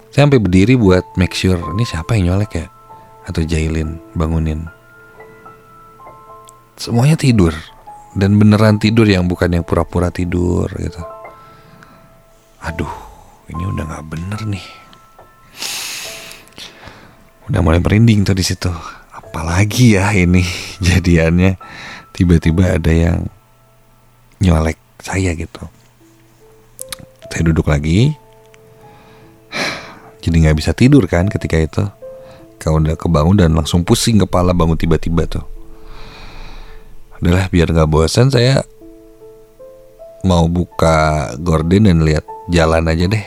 Saya 0.09 0.25
sampai 0.25 0.41
berdiri 0.41 0.73
buat 0.73 1.05
make 1.13 1.37
sure 1.37 1.61
ini 1.77 1.85
siapa 1.85 2.17
yang 2.17 2.33
nyolek 2.33 2.51
ya? 2.57 2.67
Atau 3.29 3.45
Jailin 3.45 4.01
bangunin? 4.17 4.65
Semuanya 6.73 7.19
tidur. 7.19 7.53
Dan 8.17 8.41
beneran 8.41 8.81
tidur 8.81 9.05
yang 9.05 9.29
bukan 9.29 9.53
yang 9.53 9.61
pura-pura 9.61 10.09
tidur 10.09 10.65
gitu 10.73 11.16
aduh 12.63 12.93
ini 13.47 13.63
udah 13.63 13.83
nggak 13.87 14.05
bener 14.11 14.41
nih. 14.47 14.67
Udah 17.47 17.63
mulai 17.63 17.79
merinding 17.79 18.27
tuh 18.27 18.35
di 18.35 18.43
situ. 18.43 18.67
Apalagi 19.11 19.95
ya 19.95 20.11
ini 20.11 20.43
jadiannya. 20.87 21.55
Tiba-tiba 22.11 22.75
ada 22.75 22.91
yang 22.91 23.29
nyolek 24.43 24.75
saya 24.99 25.31
gitu. 25.31 25.63
Saya 27.31 27.43
duduk 27.47 27.71
lagi. 27.71 28.11
Jadi 30.23 30.35
nggak 30.43 30.57
bisa 30.59 30.75
tidur 30.75 31.07
kan 31.07 31.31
ketika 31.31 31.55
itu. 31.55 31.83
Kalau 32.59 32.83
udah 32.83 32.99
kebangun 32.99 33.37
dan 33.39 33.55
langsung 33.55 33.85
pusing 33.87 34.19
kepala 34.19 34.51
bangun 34.51 34.75
tiba-tiba 34.75 35.23
tuh. 35.29 35.45
Adalah 37.21 37.47
biar 37.47 37.71
nggak 37.71 37.89
bosan 37.89 38.27
saya 38.27 38.61
mau 40.25 40.49
buka 40.51 41.31
gorden 41.39 41.87
dan 41.87 42.03
lihat 42.03 42.25
jalan 42.47 42.87
aja 42.87 43.05
deh. 43.11 43.25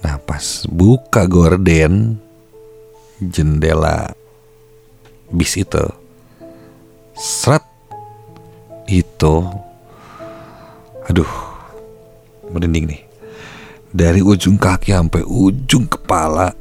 Nah 0.00 0.16
pas 0.24 0.64
buka 0.68 1.24
gorden 1.28 2.16
jendela 3.20 4.12
bis 5.32 5.56
itu. 5.56 5.84
Seret 7.16 7.64
itu. 8.88 9.44
Aduh 11.08 11.32
merinding 12.52 12.88
nih. 12.96 13.02
Dari 13.90 14.22
ujung 14.22 14.54
kaki 14.54 14.94
sampai 14.94 15.26
ujung 15.26 15.90
kepala 15.90 16.54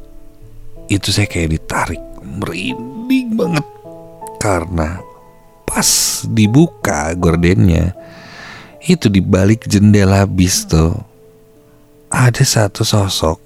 itu 0.90 1.14
saya 1.14 1.30
kayak 1.30 1.56
ditarik. 1.56 2.02
Merinding 2.26 3.38
banget. 3.38 3.66
Karena 4.40 5.00
pas 5.68 6.24
dibuka 6.26 7.14
gordennya 7.14 7.94
itu 8.90 9.06
di 9.06 9.22
balik 9.22 9.70
jendela 9.70 10.26
bis 10.26 10.66
tuh. 10.66 10.98
Ada 12.10 12.42
satu 12.42 12.82
sosok 12.82 13.38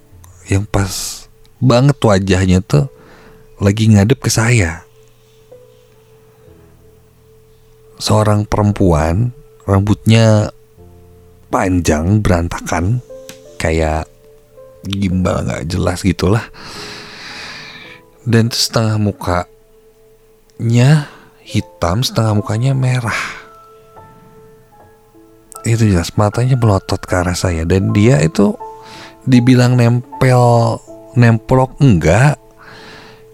yang 0.47 0.63
pas 0.63 1.27
banget 1.59 1.99
wajahnya 1.99 2.63
tuh 2.63 2.87
lagi 3.59 3.91
ngadep 3.91 4.23
ke 4.23 4.31
saya. 4.31 4.87
Seorang 7.99 8.47
perempuan 8.47 9.35
rambutnya 9.67 10.55
panjang 11.51 12.23
berantakan 12.23 13.03
kayak 13.59 14.07
gimbal 14.87 15.43
nggak 15.43 15.67
jelas 15.67 16.07
gitulah. 16.07 16.47
Dan 18.23 18.47
setengah 18.47 18.95
mukanya 18.95 19.51
hitam 21.43 21.99
setengah 21.99 22.39
mukanya 22.39 22.71
merah 22.71 23.42
itu 25.63 25.89
jelas 25.89 26.15
matanya 26.19 26.59
melotot 26.59 26.99
ke 26.99 27.13
arah 27.15 27.35
saya. 27.35 27.63
Dan 27.63 27.91
dia 27.95 28.19
itu 28.19 28.55
dibilang 29.23 29.79
nempel 29.79 30.77
nemplok 31.15 31.79
enggak. 31.79 32.39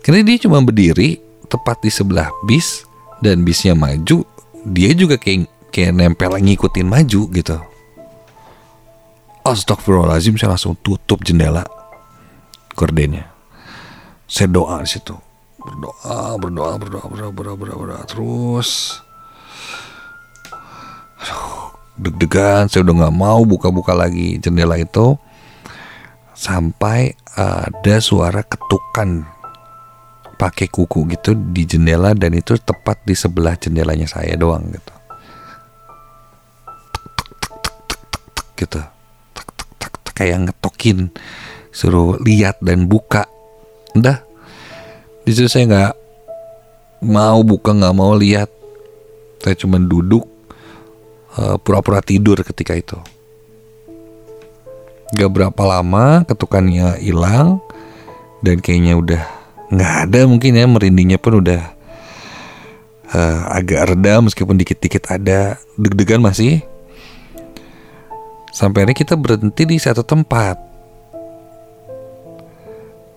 Karena 0.06 0.26
dia 0.26 0.38
cuma 0.42 0.64
berdiri 0.64 1.22
tepat 1.50 1.82
di 1.82 1.92
sebelah 1.92 2.30
bis 2.46 2.86
dan 3.20 3.42
bisnya 3.44 3.74
maju 3.74 4.24
dia 4.70 4.94
juga 4.94 5.18
kayak 5.18 5.50
kayak 5.74 5.98
nempel 5.98 6.38
ngikutin 6.38 6.88
maju 6.88 7.22
gitu. 7.34 7.58
Astagfirullahaladzim 9.44 10.38
saya 10.38 10.54
langsung 10.54 10.78
tutup 10.84 11.26
jendela 11.26 11.66
gordennya 12.78 13.26
saya 14.30 14.46
doa 14.46 14.86
di 14.86 14.90
situ. 14.90 15.18
Berdoa 15.60 16.38
berdoa 16.38 16.72
berdoa 16.80 17.06
berdoa 17.10 17.32
berdoa 17.34 17.56
berdoa, 17.58 17.78
berdoa. 17.82 18.02
terus 18.08 19.02
deg-degan 22.00 22.72
saya 22.72 22.88
udah 22.88 22.96
nggak 23.06 23.18
mau 23.20 23.44
buka-buka 23.44 23.92
lagi 23.92 24.40
jendela 24.40 24.80
itu 24.80 25.20
sampai 26.32 27.12
ada 27.36 27.96
suara 28.00 28.40
ketukan 28.48 29.28
pakai 30.40 30.72
kuku 30.72 31.12
gitu 31.12 31.36
di 31.36 31.68
jendela 31.68 32.16
dan 32.16 32.32
itu 32.32 32.56
tepat 32.56 33.04
di 33.04 33.12
sebelah 33.12 33.60
jendelanya 33.60 34.08
saya 34.08 34.40
doang 34.40 34.64
gitu. 34.72 34.94
Gitu. 38.56 38.80
Kayak 40.16 40.48
ngetokin 40.48 41.12
suruh 41.76 42.16
lihat 42.24 42.64
dan 42.64 42.88
buka. 42.88 43.28
Udah. 44.00 44.24
Di 45.28 45.36
saya 45.36 45.68
nggak 45.68 45.94
mau 47.04 47.44
buka 47.44 47.76
nggak 47.76 47.96
mau 48.00 48.16
lihat. 48.16 48.48
Saya 49.44 49.60
cuma 49.60 49.76
duduk 49.76 50.28
pura 51.36 51.58
pura-pura 51.62 52.00
tidur 52.02 52.42
ketika 52.42 52.74
itu. 52.74 52.98
Gak 55.14 55.30
berapa 55.34 55.62
lama 55.66 56.22
ketukannya 56.26 57.02
hilang 57.02 57.62
dan 58.46 58.62
kayaknya 58.62 58.94
udah 58.98 59.24
nggak 59.70 59.94
ada 60.10 60.20
mungkin 60.26 60.58
ya 60.58 60.66
merindingnya 60.66 61.18
pun 61.22 61.42
udah 61.42 61.62
uh, 63.14 63.42
agak 63.54 63.94
reda 63.94 64.22
meskipun 64.22 64.58
dikit-dikit 64.58 65.10
ada. 65.10 65.58
Deg-degan 65.78 66.22
masih. 66.22 66.62
Sampai 68.50 68.84
akhirnya 68.84 68.98
kita 68.98 69.16
berhenti 69.18 69.64
di 69.70 69.78
satu 69.78 70.02
tempat. 70.02 70.58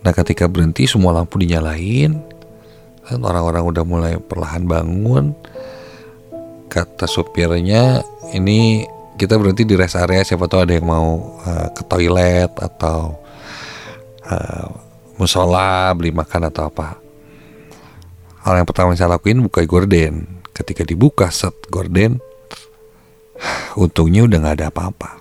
Nah 0.03 0.13
ketika 0.13 0.51
berhenti 0.51 0.85
semua 0.85 1.15
lampu 1.15 1.39
dinyalain 1.39 2.33
orang-orang 3.11 3.65
udah 3.67 3.85
mulai 3.85 4.15
perlahan 4.19 4.63
bangun 4.67 5.35
kata 6.73 7.05
supirnya 7.05 8.01
ini 8.33 8.89
kita 9.21 9.37
berhenti 9.37 9.69
di 9.69 9.77
rest 9.77 10.01
area 10.01 10.25
siapa 10.25 10.49
tahu 10.49 10.65
ada 10.65 10.73
yang 10.73 10.89
mau 10.89 11.37
uh, 11.45 11.69
ke 11.77 11.85
toilet 11.85 12.49
atau 12.57 13.21
uh, 14.25 14.67
musola 15.21 15.93
beli 15.93 16.17
makan 16.17 16.49
atau 16.49 16.73
apa. 16.73 16.97
Hal 18.49 18.57
yang 18.57 18.67
pertama 18.67 18.97
yang 18.97 18.99
saya 19.05 19.13
lakuin 19.13 19.45
buka 19.45 19.61
gorden. 19.69 20.41
Ketika 20.57 20.89
dibuka 20.89 21.29
set 21.29 21.53
gorden 21.69 22.25
untungnya 23.77 24.25
udah 24.25 24.39
nggak 24.41 24.57
ada 24.57 24.67
apa-apa. 24.73 25.21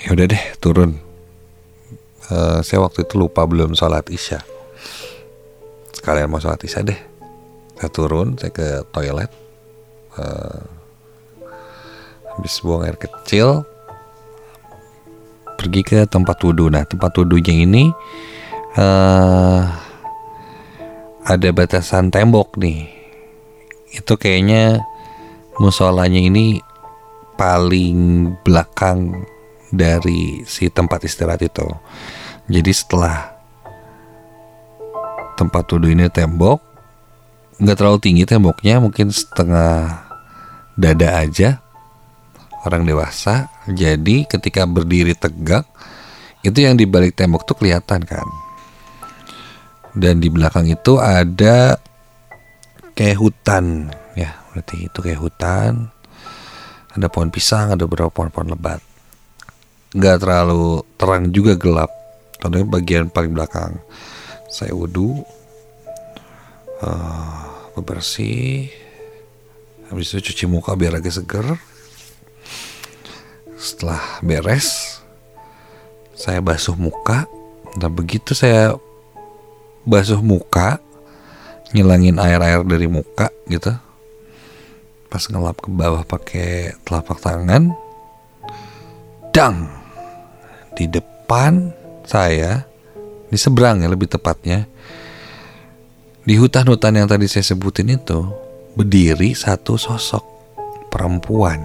Ya 0.00 0.16
udah 0.16 0.24
deh 0.24 0.44
turun. 0.56 0.96
Uh, 2.32 2.64
saya 2.64 2.80
waktu 2.80 3.04
itu 3.04 3.20
lupa 3.20 3.44
belum 3.44 3.76
sholat 3.76 4.08
isya. 4.08 4.40
Sekalian 5.92 6.32
mau 6.32 6.40
sholat 6.40 6.64
isya 6.64 6.80
deh 6.80 7.09
saya 7.80 7.88
turun 7.96 8.36
saya 8.36 8.52
ke 8.52 8.84
toilet 8.92 9.32
uh, 10.20 10.60
habis 12.36 12.60
buang 12.60 12.84
air 12.84 13.00
kecil 13.00 13.64
pergi 15.56 15.80
ke 15.80 15.98
tempat 16.04 16.36
wudhu. 16.44 16.68
Nah 16.68 16.84
tempat 16.84 17.16
wudhunya 17.16 17.64
ini 17.64 17.88
uh, 18.76 19.64
ada 21.24 21.48
batasan 21.56 22.12
tembok 22.12 22.60
nih. 22.60 22.84
Itu 23.96 24.20
kayaknya 24.20 24.84
musolanya 25.56 26.20
ini 26.20 26.60
paling 27.40 28.28
belakang 28.44 29.24
dari 29.72 30.44
si 30.44 30.68
tempat 30.68 31.08
istirahat 31.08 31.40
itu. 31.48 31.64
Jadi 32.44 32.72
setelah 32.76 33.40
tempat 35.40 35.64
wudhu 35.64 35.88
ini 35.88 36.12
tembok 36.12 36.69
nggak 37.60 37.76
terlalu 37.76 37.98
tinggi 38.00 38.24
temboknya 38.24 38.80
mungkin 38.80 39.12
setengah 39.12 40.08
dada 40.80 41.08
aja 41.20 41.60
orang 42.64 42.88
dewasa. 42.88 43.48
Jadi 43.68 44.24
ketika 44.24 44.64
berdiri 44.64 45.12
tegak 45.12 45.68
itu 46.40 46.64
yang 46.64 46.76
di 46.76 46.88
balik 46.88 47.16
tembok 47.16 47.44
tuh 47.44 47.56
kelihatan 47.60 48.00
kan. 48.04 48.24
Dan 49.92 50.22
di 50.22 50.30
belakang 50.30 50.70
itu 50.70 50.96
ada 51.02 51.76
kayak 52.94 53.18
hutan 53.18 53.90
ya, 54.14 54.32
berarti 54.52 54.86
itu 54.88 54.98
kayak 55.02 55.20
hutan. 55.20 55.90
Ada 56.90 57.06
pohon 57.06 57.30
pisang, 57.30 57.74
ada 57.74 57.86
beberapa 57.86 58.10
pohon-pohon 58.10 58.50
lebat. 58.50 58.82
Nggak 59.94 60.16
terlalu 60.22 60.82
terang 60.98 61.30
juga 61.30 61.54
gelap. 61.54 61.90
Tentunya 62.38 62.66
bagian 62.66 63.06
paling 63.10 63.34
belakang. 63.34 63.78
Saya 64.50 64.74
wudhu, 64.74 65.22
bebersih, 67.76 68.72
habis 69.88 70.12
itu 70.12 70.32
cuci 70.32 70.44
muka 70.48 70.72
biar 70.76 70.96
agak 70.96 71.12
seger. 71.12 71.46
Setelah 73.60 74.20
beres 74.24 75.00
saya 76.16 76.44
basuh 76.44 76.76
muka. 76.76 77.24
Dan 77.70 77.94
begitu 77.94 78.34
saya 78.34 78.74
basuh 79.86 80.18
muka 80.18 80.82
ngilangin 81.70 82.18
air-air 82.18 82.66
dari 82.66 82.90
muka 82.90 83.30
gitu. 83.46 83.70
Pas 85.06 85.22
ngelap 85.26 85.58
ke 85.62 85.70
bawah 85.70 86.02
pakai 86.02 86.74
telapak 86.82 87.18
tangan 87.22 87.70
dang! 89.30 89.70
Di 90.74 90.86
depan 90.90 91.74
saya 92.06 92.66
di 93.30 93.38
seberang 93.38 93.82
ya 93.82 93.88
lebih 93.90 94.10
tepatnya 94.10 94.66
di 96.30 96.38
hutan-hutan 96.38 96.94
yang 96.94 97.10
tadi 97.10 97.26
saya 97.26 97.42
sebutin 97.42 97.90
itu 97.90 98.22
berdiri 98.78 99.34
satu 99.34 99.74
sosok 99.74 100.22
perempuan. 100.86 101.58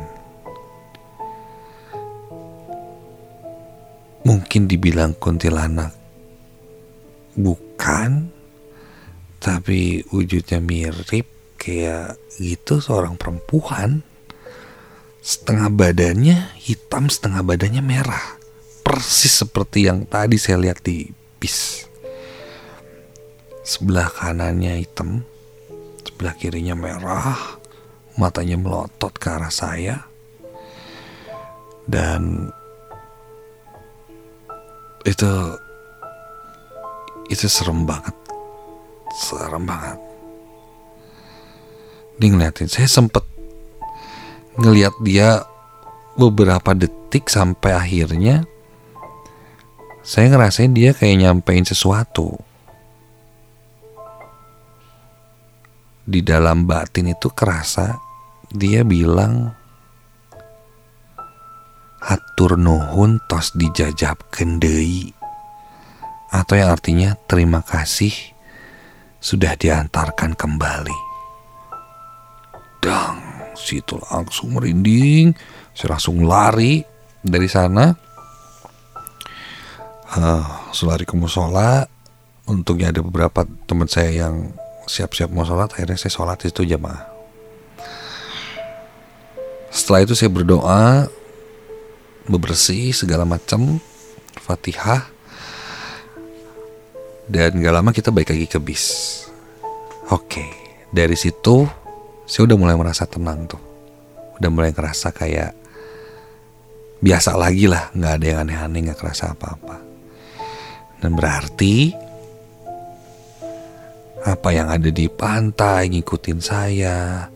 Mungkin 4.25 4.65
dibilang 4.65 5.13
kuntilanak. 5.21 5.93
Bukan 7.38 8.34
tapi 9.38 10.01
wujudnya 10.10 10.58
mirip 10.58 11.30
kayak 11.62 12.17
gitu 12.41 12.82
seorang 12.82 13.21
perempuan. 13.21 14.01
Setengah 15.21 15.69
badannya 15.69 16.58
hitam 16.58 17.13
setengah 17.13 17.45
badannya 17.45 17.86
merah. 17.86 18.41
Persis 18.82 19.45
seperti 19.45 19.86
yang 19.86 20.10
tadi 20.10 20.41
saya 20.41 20.58
lihat 20.58 20.82
di 20.82 21.13
bis 21.38 21.86
sebelah 23.65 24.13
kanannya 24.13 24.78
hitam 24.86 25.25
sebelah 26.06 26.38
kirinya 26.38 26.78
merah 26.78 27.58
matanya 28.15 28.56
melotot 28.56 29.12
ke 29.17 29.28
arah 29.28 29.51
saya. 29.51 30.06
Dan 31.86 32.49
itu 35.06 35.30
itu 37.30 37.45
serem 37.45 37.86
banget 37.86 38.15
serem 39.15 39.63
banget. 39.65 39.99
Dia 42.15 42.30
ngeliatin 42.32 42.69
saya 42.71 42.88
sempet 42.88 43.21
ngeliat 44.56 44.95
dia 45.04 45.43
beberapa 46.15 46.71
detik 46.71 47.28
sampai 47.28 47.75
akhirnya 47.75 48.47
saya 49.99 50.32
ngerasain 50.32 50.71
dia 50.71 50.95
kayak 50.95 51.28
nyampein 51.28 51.67
sesuatu 51.67 52.39
di 56.06 56.22
dalam 56.22 56.70
batin 56.70 57.12
itu 57.12 57.34
kerasa 57.34 57.98
dia 58.54 58.86
bilang 58.86 59.52
hatur 62.06 62.56
nuhun 62.62 63.18
tos 63.26 63.58
dijajab 63.58 64.30
kendei 64.30 65.10
atau 66.30 66.54
yang 66.54 66.70
artinya 66.70 67.18
terima 67.26 67.65
kasih 67.65 68.13
sudah 69.26 69.58
diantarkan 69.58 70.38
kembali. 70.38 71.00
Dang, 72.78 73.18
situ 73.58 73.98
langsung 74.13 74.54
merinding, 74.54 75.34
saya 75.74 75.98
langsung 75.98 76.22
lari 76.22 76.86
dari 77.26 77.50
sana. 77.50 77.98
Uh, 80.15 80.46
selari 80.70 81.02
ke 81.04 81.18
musola, 81.18 81.89
untungnya 82.46 82.94
ada 82.94 83.02
beberapa 83.02 83.41
teman 83.65 83.89
saya 83.89 84.30
yang 84.30 84.54
siap-siap 84.86 85.30
mau 85.34 85.45
sholat, 85.45 85.74
akhirnya 85.74 85.98
saya 85.98 86.13
sholat 86.13 86.39
itu 86.45 86.65
jamaah. 86.65 87.12
Setelah 89.74 90.08
itu 90.08 90.13
saya 90.15 90.32
berdoa, 90.32 91.12
bebersih 92.26 92.95
segala 92.95 93.28
macam 93.28 93.78
fatihah 94.39 95.06
dan 97.30 97.58
gak 97.58 97.76
lama 97.76 97.89
kita 97.91 98.13
balik 98.13 98.34
lagi 98.34 98.48
ke 98.50 98.58
bis. 98.62 99.26
Oke 100.13 100.45
dari 100.95 101.17
situ 101.19 101.67
saya 102.24 102.48
udah 102.48 102.58
mulai 102.58 102.76
merasa 102.80 103.04
tenang 103.04 103.45
tuh. 103.52 103.62
Udah 104.39 104.50
mulai 104.50 104.71
ngerasa 104.71 105.12
kayak 105.12 105.52
biasa 107.04 107.36
lagi 107.36 107.67
lah 107.67 107.91
nggak 107.91 108.13
ada 108.17 108.26
yang 108.26 108.39
aneh-aneh 108.48 108.80
nggak 108.89 109.00
kerasa 109.00 109.36
apa-apa. 109.36 109.78
Dan 111.04 111.13
berarti 111.13 112.05
apa 114.25 114.49
yang 114.49 114.73
ada 114.73 114.89
di 114.89 115.05
pantai 115.05 115.93
ngikutin 115.93 116.39
saya 116.41 117.29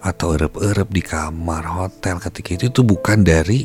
atau 0.00 0.36
erep-erep 0.36 0.88
di 0.92 1.00
kamar 1.00 1.64
hotel 1.64 2.20
ketika 2.20 2.60
itu 2.60 2.64
itu 2.68 2.80
bukan 2.84 3.24
dari 3.24 3.64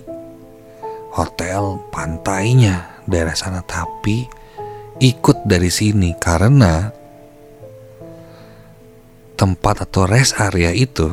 hotel 1.16 1.84
pantainya 1.92 3.04
daerah 3.08 3.36
sana 3.36 3.60
tapi 3.64 4.24
ikut 5.04 5.44
dari 5.44 5.68
sini 5.68 6.16
karena 6.16 6.92
tempat 9.36 9.84
atau 9.84 10.08
rest 10.08 10.40
area 10.40 10.72
itu 10.72 11.12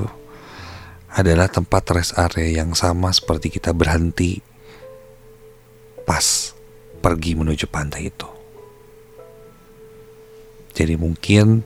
adalah 1.13 1.51
tempat 1.51 1.83
rest 1.93 2.15
area 2.17 2.63
yang 2.63 2.73
sama 2.73 3.11
seperti 3.11 3.51
kita 3.51 3.75
berhenti 3.75 4.39
pas 6.07 6.55
pergi 7.03 7.35
menuju 7.35 7.67
pantai 7.69 8.09
itu. 8.09 8.32
Jadi 10.83 10.99
mungkin 10.99 11.63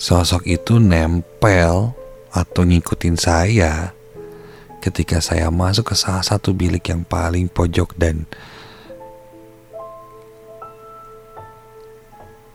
sosok 0.00 0.48
itu 0.48 0.80
nempel 0.80 1.92
atau 2.32 2.62
ngikutin 2.64 3.20
saya 3.20 3.92
ketika 4.80 5.20
saya 5.20 5.52
masuk 5.52 5.92
ke 5.92 5.94
salah 5.96 6.24
satu 6.24 6.56
bilik 6.56 6.88
yang 6.88 7.04
paling 7.04 7.52
pojok 7.52 7.92
dan 8.00 8.24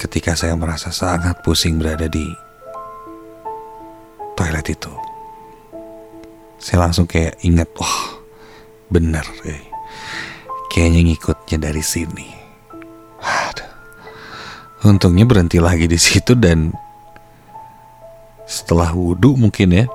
ketika 0.01 0.33
saya 0.33 0.57
merasa 0.57 0.89
sangat 0.89 1.37
pusing 1.45 1.77
berada 1.77 2.09
di 2.09 2.25
toilet 4.33 4.73
itu. 4.73 4.93
Saya 6.57 6.89
langsung 6.89 7.05
kayak 7.05 7.37
ingat, 7.45 7.69
wah 7.77 8.17
bener 8.89 9.25
eh. 9.45 9.61
Kayaknya 10.73 11.01
ngikutnya 11.13 11.57
dari 11.61 11.83
sini. 11.85 12.29
Aduh. 13.21 13.70
Untungnya 14.81 15.29
berhenti 15.29 15.61
lagi 15.61 15.85
di 15.85 15.97
situ 15.97 16.33
dan 16.33 16.73
setelah 18.49 18.91
wudhu 18.91 19.37
mungkin 19.37 19.69
ya 19.71 19.85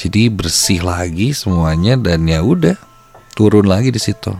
jadi 0.00 0.32
bersih 0.32 0.80
lagi 0.80 1.36
semuanya 1.36 1.92
dan 1.98 2.24
ya 2.24 2.40
udah 2.40 2.78
turun 3.36 3.68
lagi 3.68 3.92
di 3.92 4.00
situ. 4.00 4.32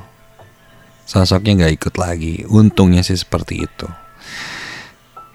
Sosoknya 1.04 1.52
nggak 1.60 1.74
ikut 1.76 1.94
lagi. 2.00 2.48
Untungnya 2.48 3.04
sih 3.04 3.20
seperti 3.20 3.68
itu. 3.68 3.86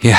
Ya. 0.02 0.18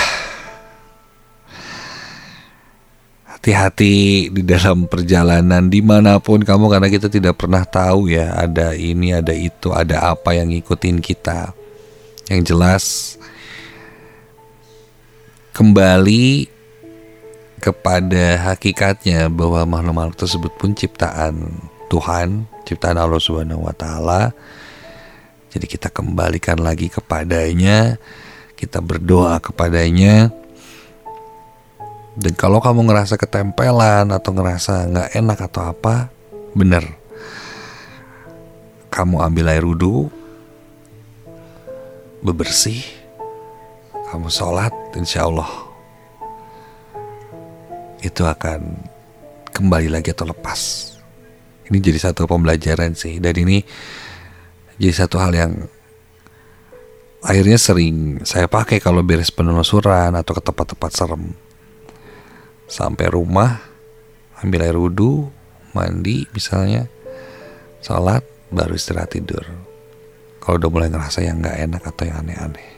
Hati-hati 3.27 4.29
di 4.31 4.43
dalam 4.47 4.87
perjalanan 4.87 5.67
di 5.67 5.83
mana 5.83 6.23
pun 6.23 6.39
kamu 6.39 6.71
karena 6.71 6.87
kita 6.87 7.11
tidak 7.11 7.43
pernah 7.43 7.67
tahu 7.67 8.07
ya 8.07 8.35
ada 8.35 8.79
ini 8.79 9.11
ada 9.11 9.35
itu 9.35 9.75
ada 9.75 10.15
apa 10.15 10.39
yang 10.39 10.55
ngikutin 10.55 11.03
kita. 11.03 11.51
Yang 12.31 12.43
jelas 12.47 12.85
kembali 15.57 16.53
kepada 17.65 18.53
hakikatnya 18.53 19.33
bahwa 19.33 19.65
makhluk-makhluk 19.65 20.21
tersebut 20.21 20.53
pun 20.61 20.77
ciptaan 20.77 21.49
Tuhan, 21.89 22.45
ciptaan 22.69 23.01
Allah 23.01 23.17
Subhanahu 23.17 23.65
wa 23.65 23.73
taala. 23.73 24.37
Jadi 25.49 25.65
kita 25.65 25.89
kembalikan 25.89 26.61
lagi 26.61 26.93
kepadanya, 26.93 27.97
kita 28.53 28.85
berdoa 28.85 29.41
kepadanya. 29.41 30.29
Dan 32.13 32.37
kalau 32.37 32.61
kamu 32.61 32.93
ngerasa 32.93 33.17
ketempelan 33.17 34.13
atau 34.13 34.37
ngerasa 34.37 34.93
nggak 34.93 35.11
enak 35.17 35.39
atau 35.41 35.73
apa, 35.73 36.13
bener. 36.53 36.85
Kamu 38.93 39.25
ambil 39.25 39.57
air 39.57 39.65
wudhu, 39.65 40.13
bebersih, 42.21 42.85
kamu 44.07 44.31
sholat, 44.31 44.73
insya 44.95 45.27
Allah 45.27 45.51
itu 48.05 48.23
akan 48.23 48.87
kembali 49.51 49.91
lagi 49.91 50.15
atau 50.15 50.31
lepas. 50.31 50.93
Ini 51.67 51.83
jadi 51.83 51.99
satu 51.99 52.31
pembelajaran 52.31 52.95
sih 52.95 53.19
dan 53.19 53.35
ini 53.35 53.67
jadi 54.79 54.95
satu 54.95 55.19
hal 55.19 55.35
yang 55.35 55.53
akhirnya 57.27 57.59
sering 57.59 58.23
saya 58.23 58.47
pakai 58.47 58.79
kalau 58.79 59.03
beres 59.03 59.35
penelusuran 59.35 60.15
atau 60.15 60.33
ke 60.39 60.43
tempat-tempat 60.45 60.91
serem. 60.95 61.35
Sampai 62.71 63.11
rumah, 63.11 63.59
ambil 64.39 64.71
air 64.71 64.79
wudhu, 64.79 65.31
mandi 65.75 66.27
misalnya, 66.31 66.87
sholat, 67.83 68.23
baru 68.55 68.79
istirahat 68.79 69.19
tidur. 69.19 69.43
Kalau 70.39 70.63
udah 70.63 70.71
mulai 70.71 70.91
ngerasa 70.91 71.27
yang 71.27 71.43
nggak 71.43 71.59
enak 71.67 71.83
atau 71.83 72.05
yang 72.07 72.23
aneh-aneh. 72.23 72.76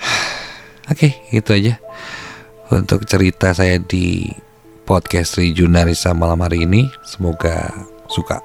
Oke, 0.92 1.12
okay, 1.12 1.12
gitu 1.30 1.54
aja 1.54 1.78
untuk 2.70 3.02
cerita 3.04 3.50
saya 3.50 3.82
di 3.82 4.30
podcast 4.86 5.38
Rijunarisa 5.38 6.14
malam 6.14 6.42
hari 6.42 6.66
ini. 6.66 6.90
Semoga 7.02 7.70
suka 8.10 8.42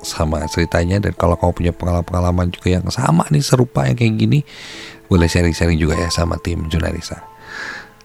sama 0.00 0.42
ceritanya 0.48 0.96
dan 0.98 1.12
kalau 1.12 1.36
kamu 1.36 1.52
punya 1.52 1.72
pengalaman-pengalaman 1.76 2.48
juga 2.48 2.80
yang 2.80 2.88
sama 2.88 3.28
nih 3.28 3.44
serupa 3.44 3.84
yang 3.84 4.00
kayak 4.00 4.16
gini 4.16 4.40
boleh 5.12 5.28
sharing-sharing 5.28 5.76
juga 5.76 5.98
ya 5.98 6.08
sama 6.08 6.40
tim 6.40 6.70
Junarisa. 6.70 7.20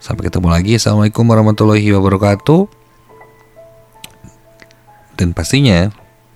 Sampai 0.02 0.28
ketemu 0.30 0.54
lagi. 0.54 0.78
Assalamualaikum 0.78 1.26
warahmatullahi 1.26 1.86
wabarakatuh. 1.94 2.70
Dan 5.16 5.32
pastinya 5.32 5.90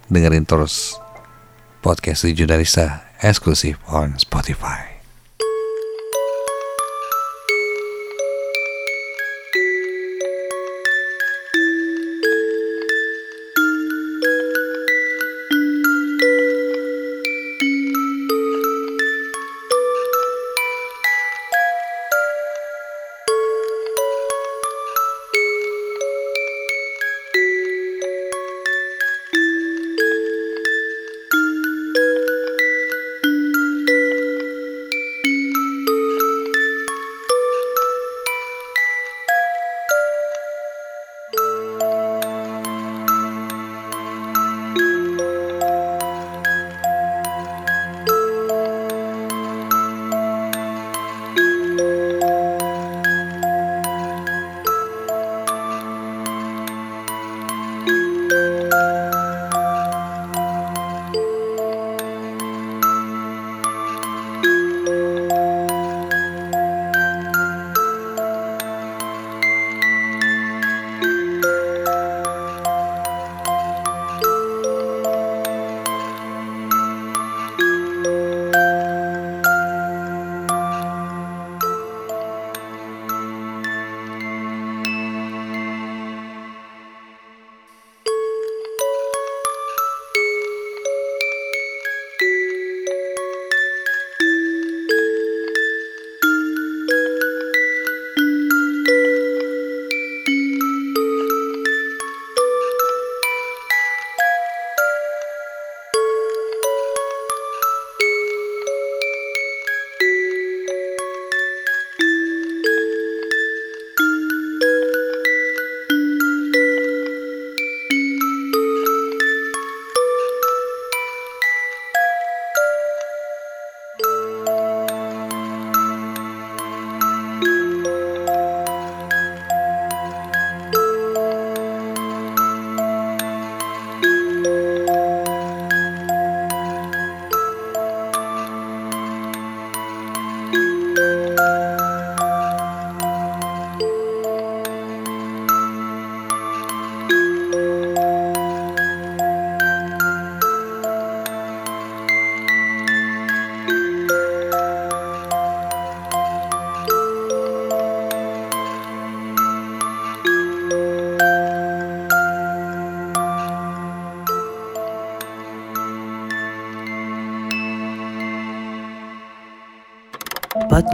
dengerin 0.08 0.48
terus 0.48 0.98
podcast 1.84 2.26
Junarisa 2.32 3.06
eksklusif 3.20 3.78
on 3.92 4.16
Spotify. 4.16 4.99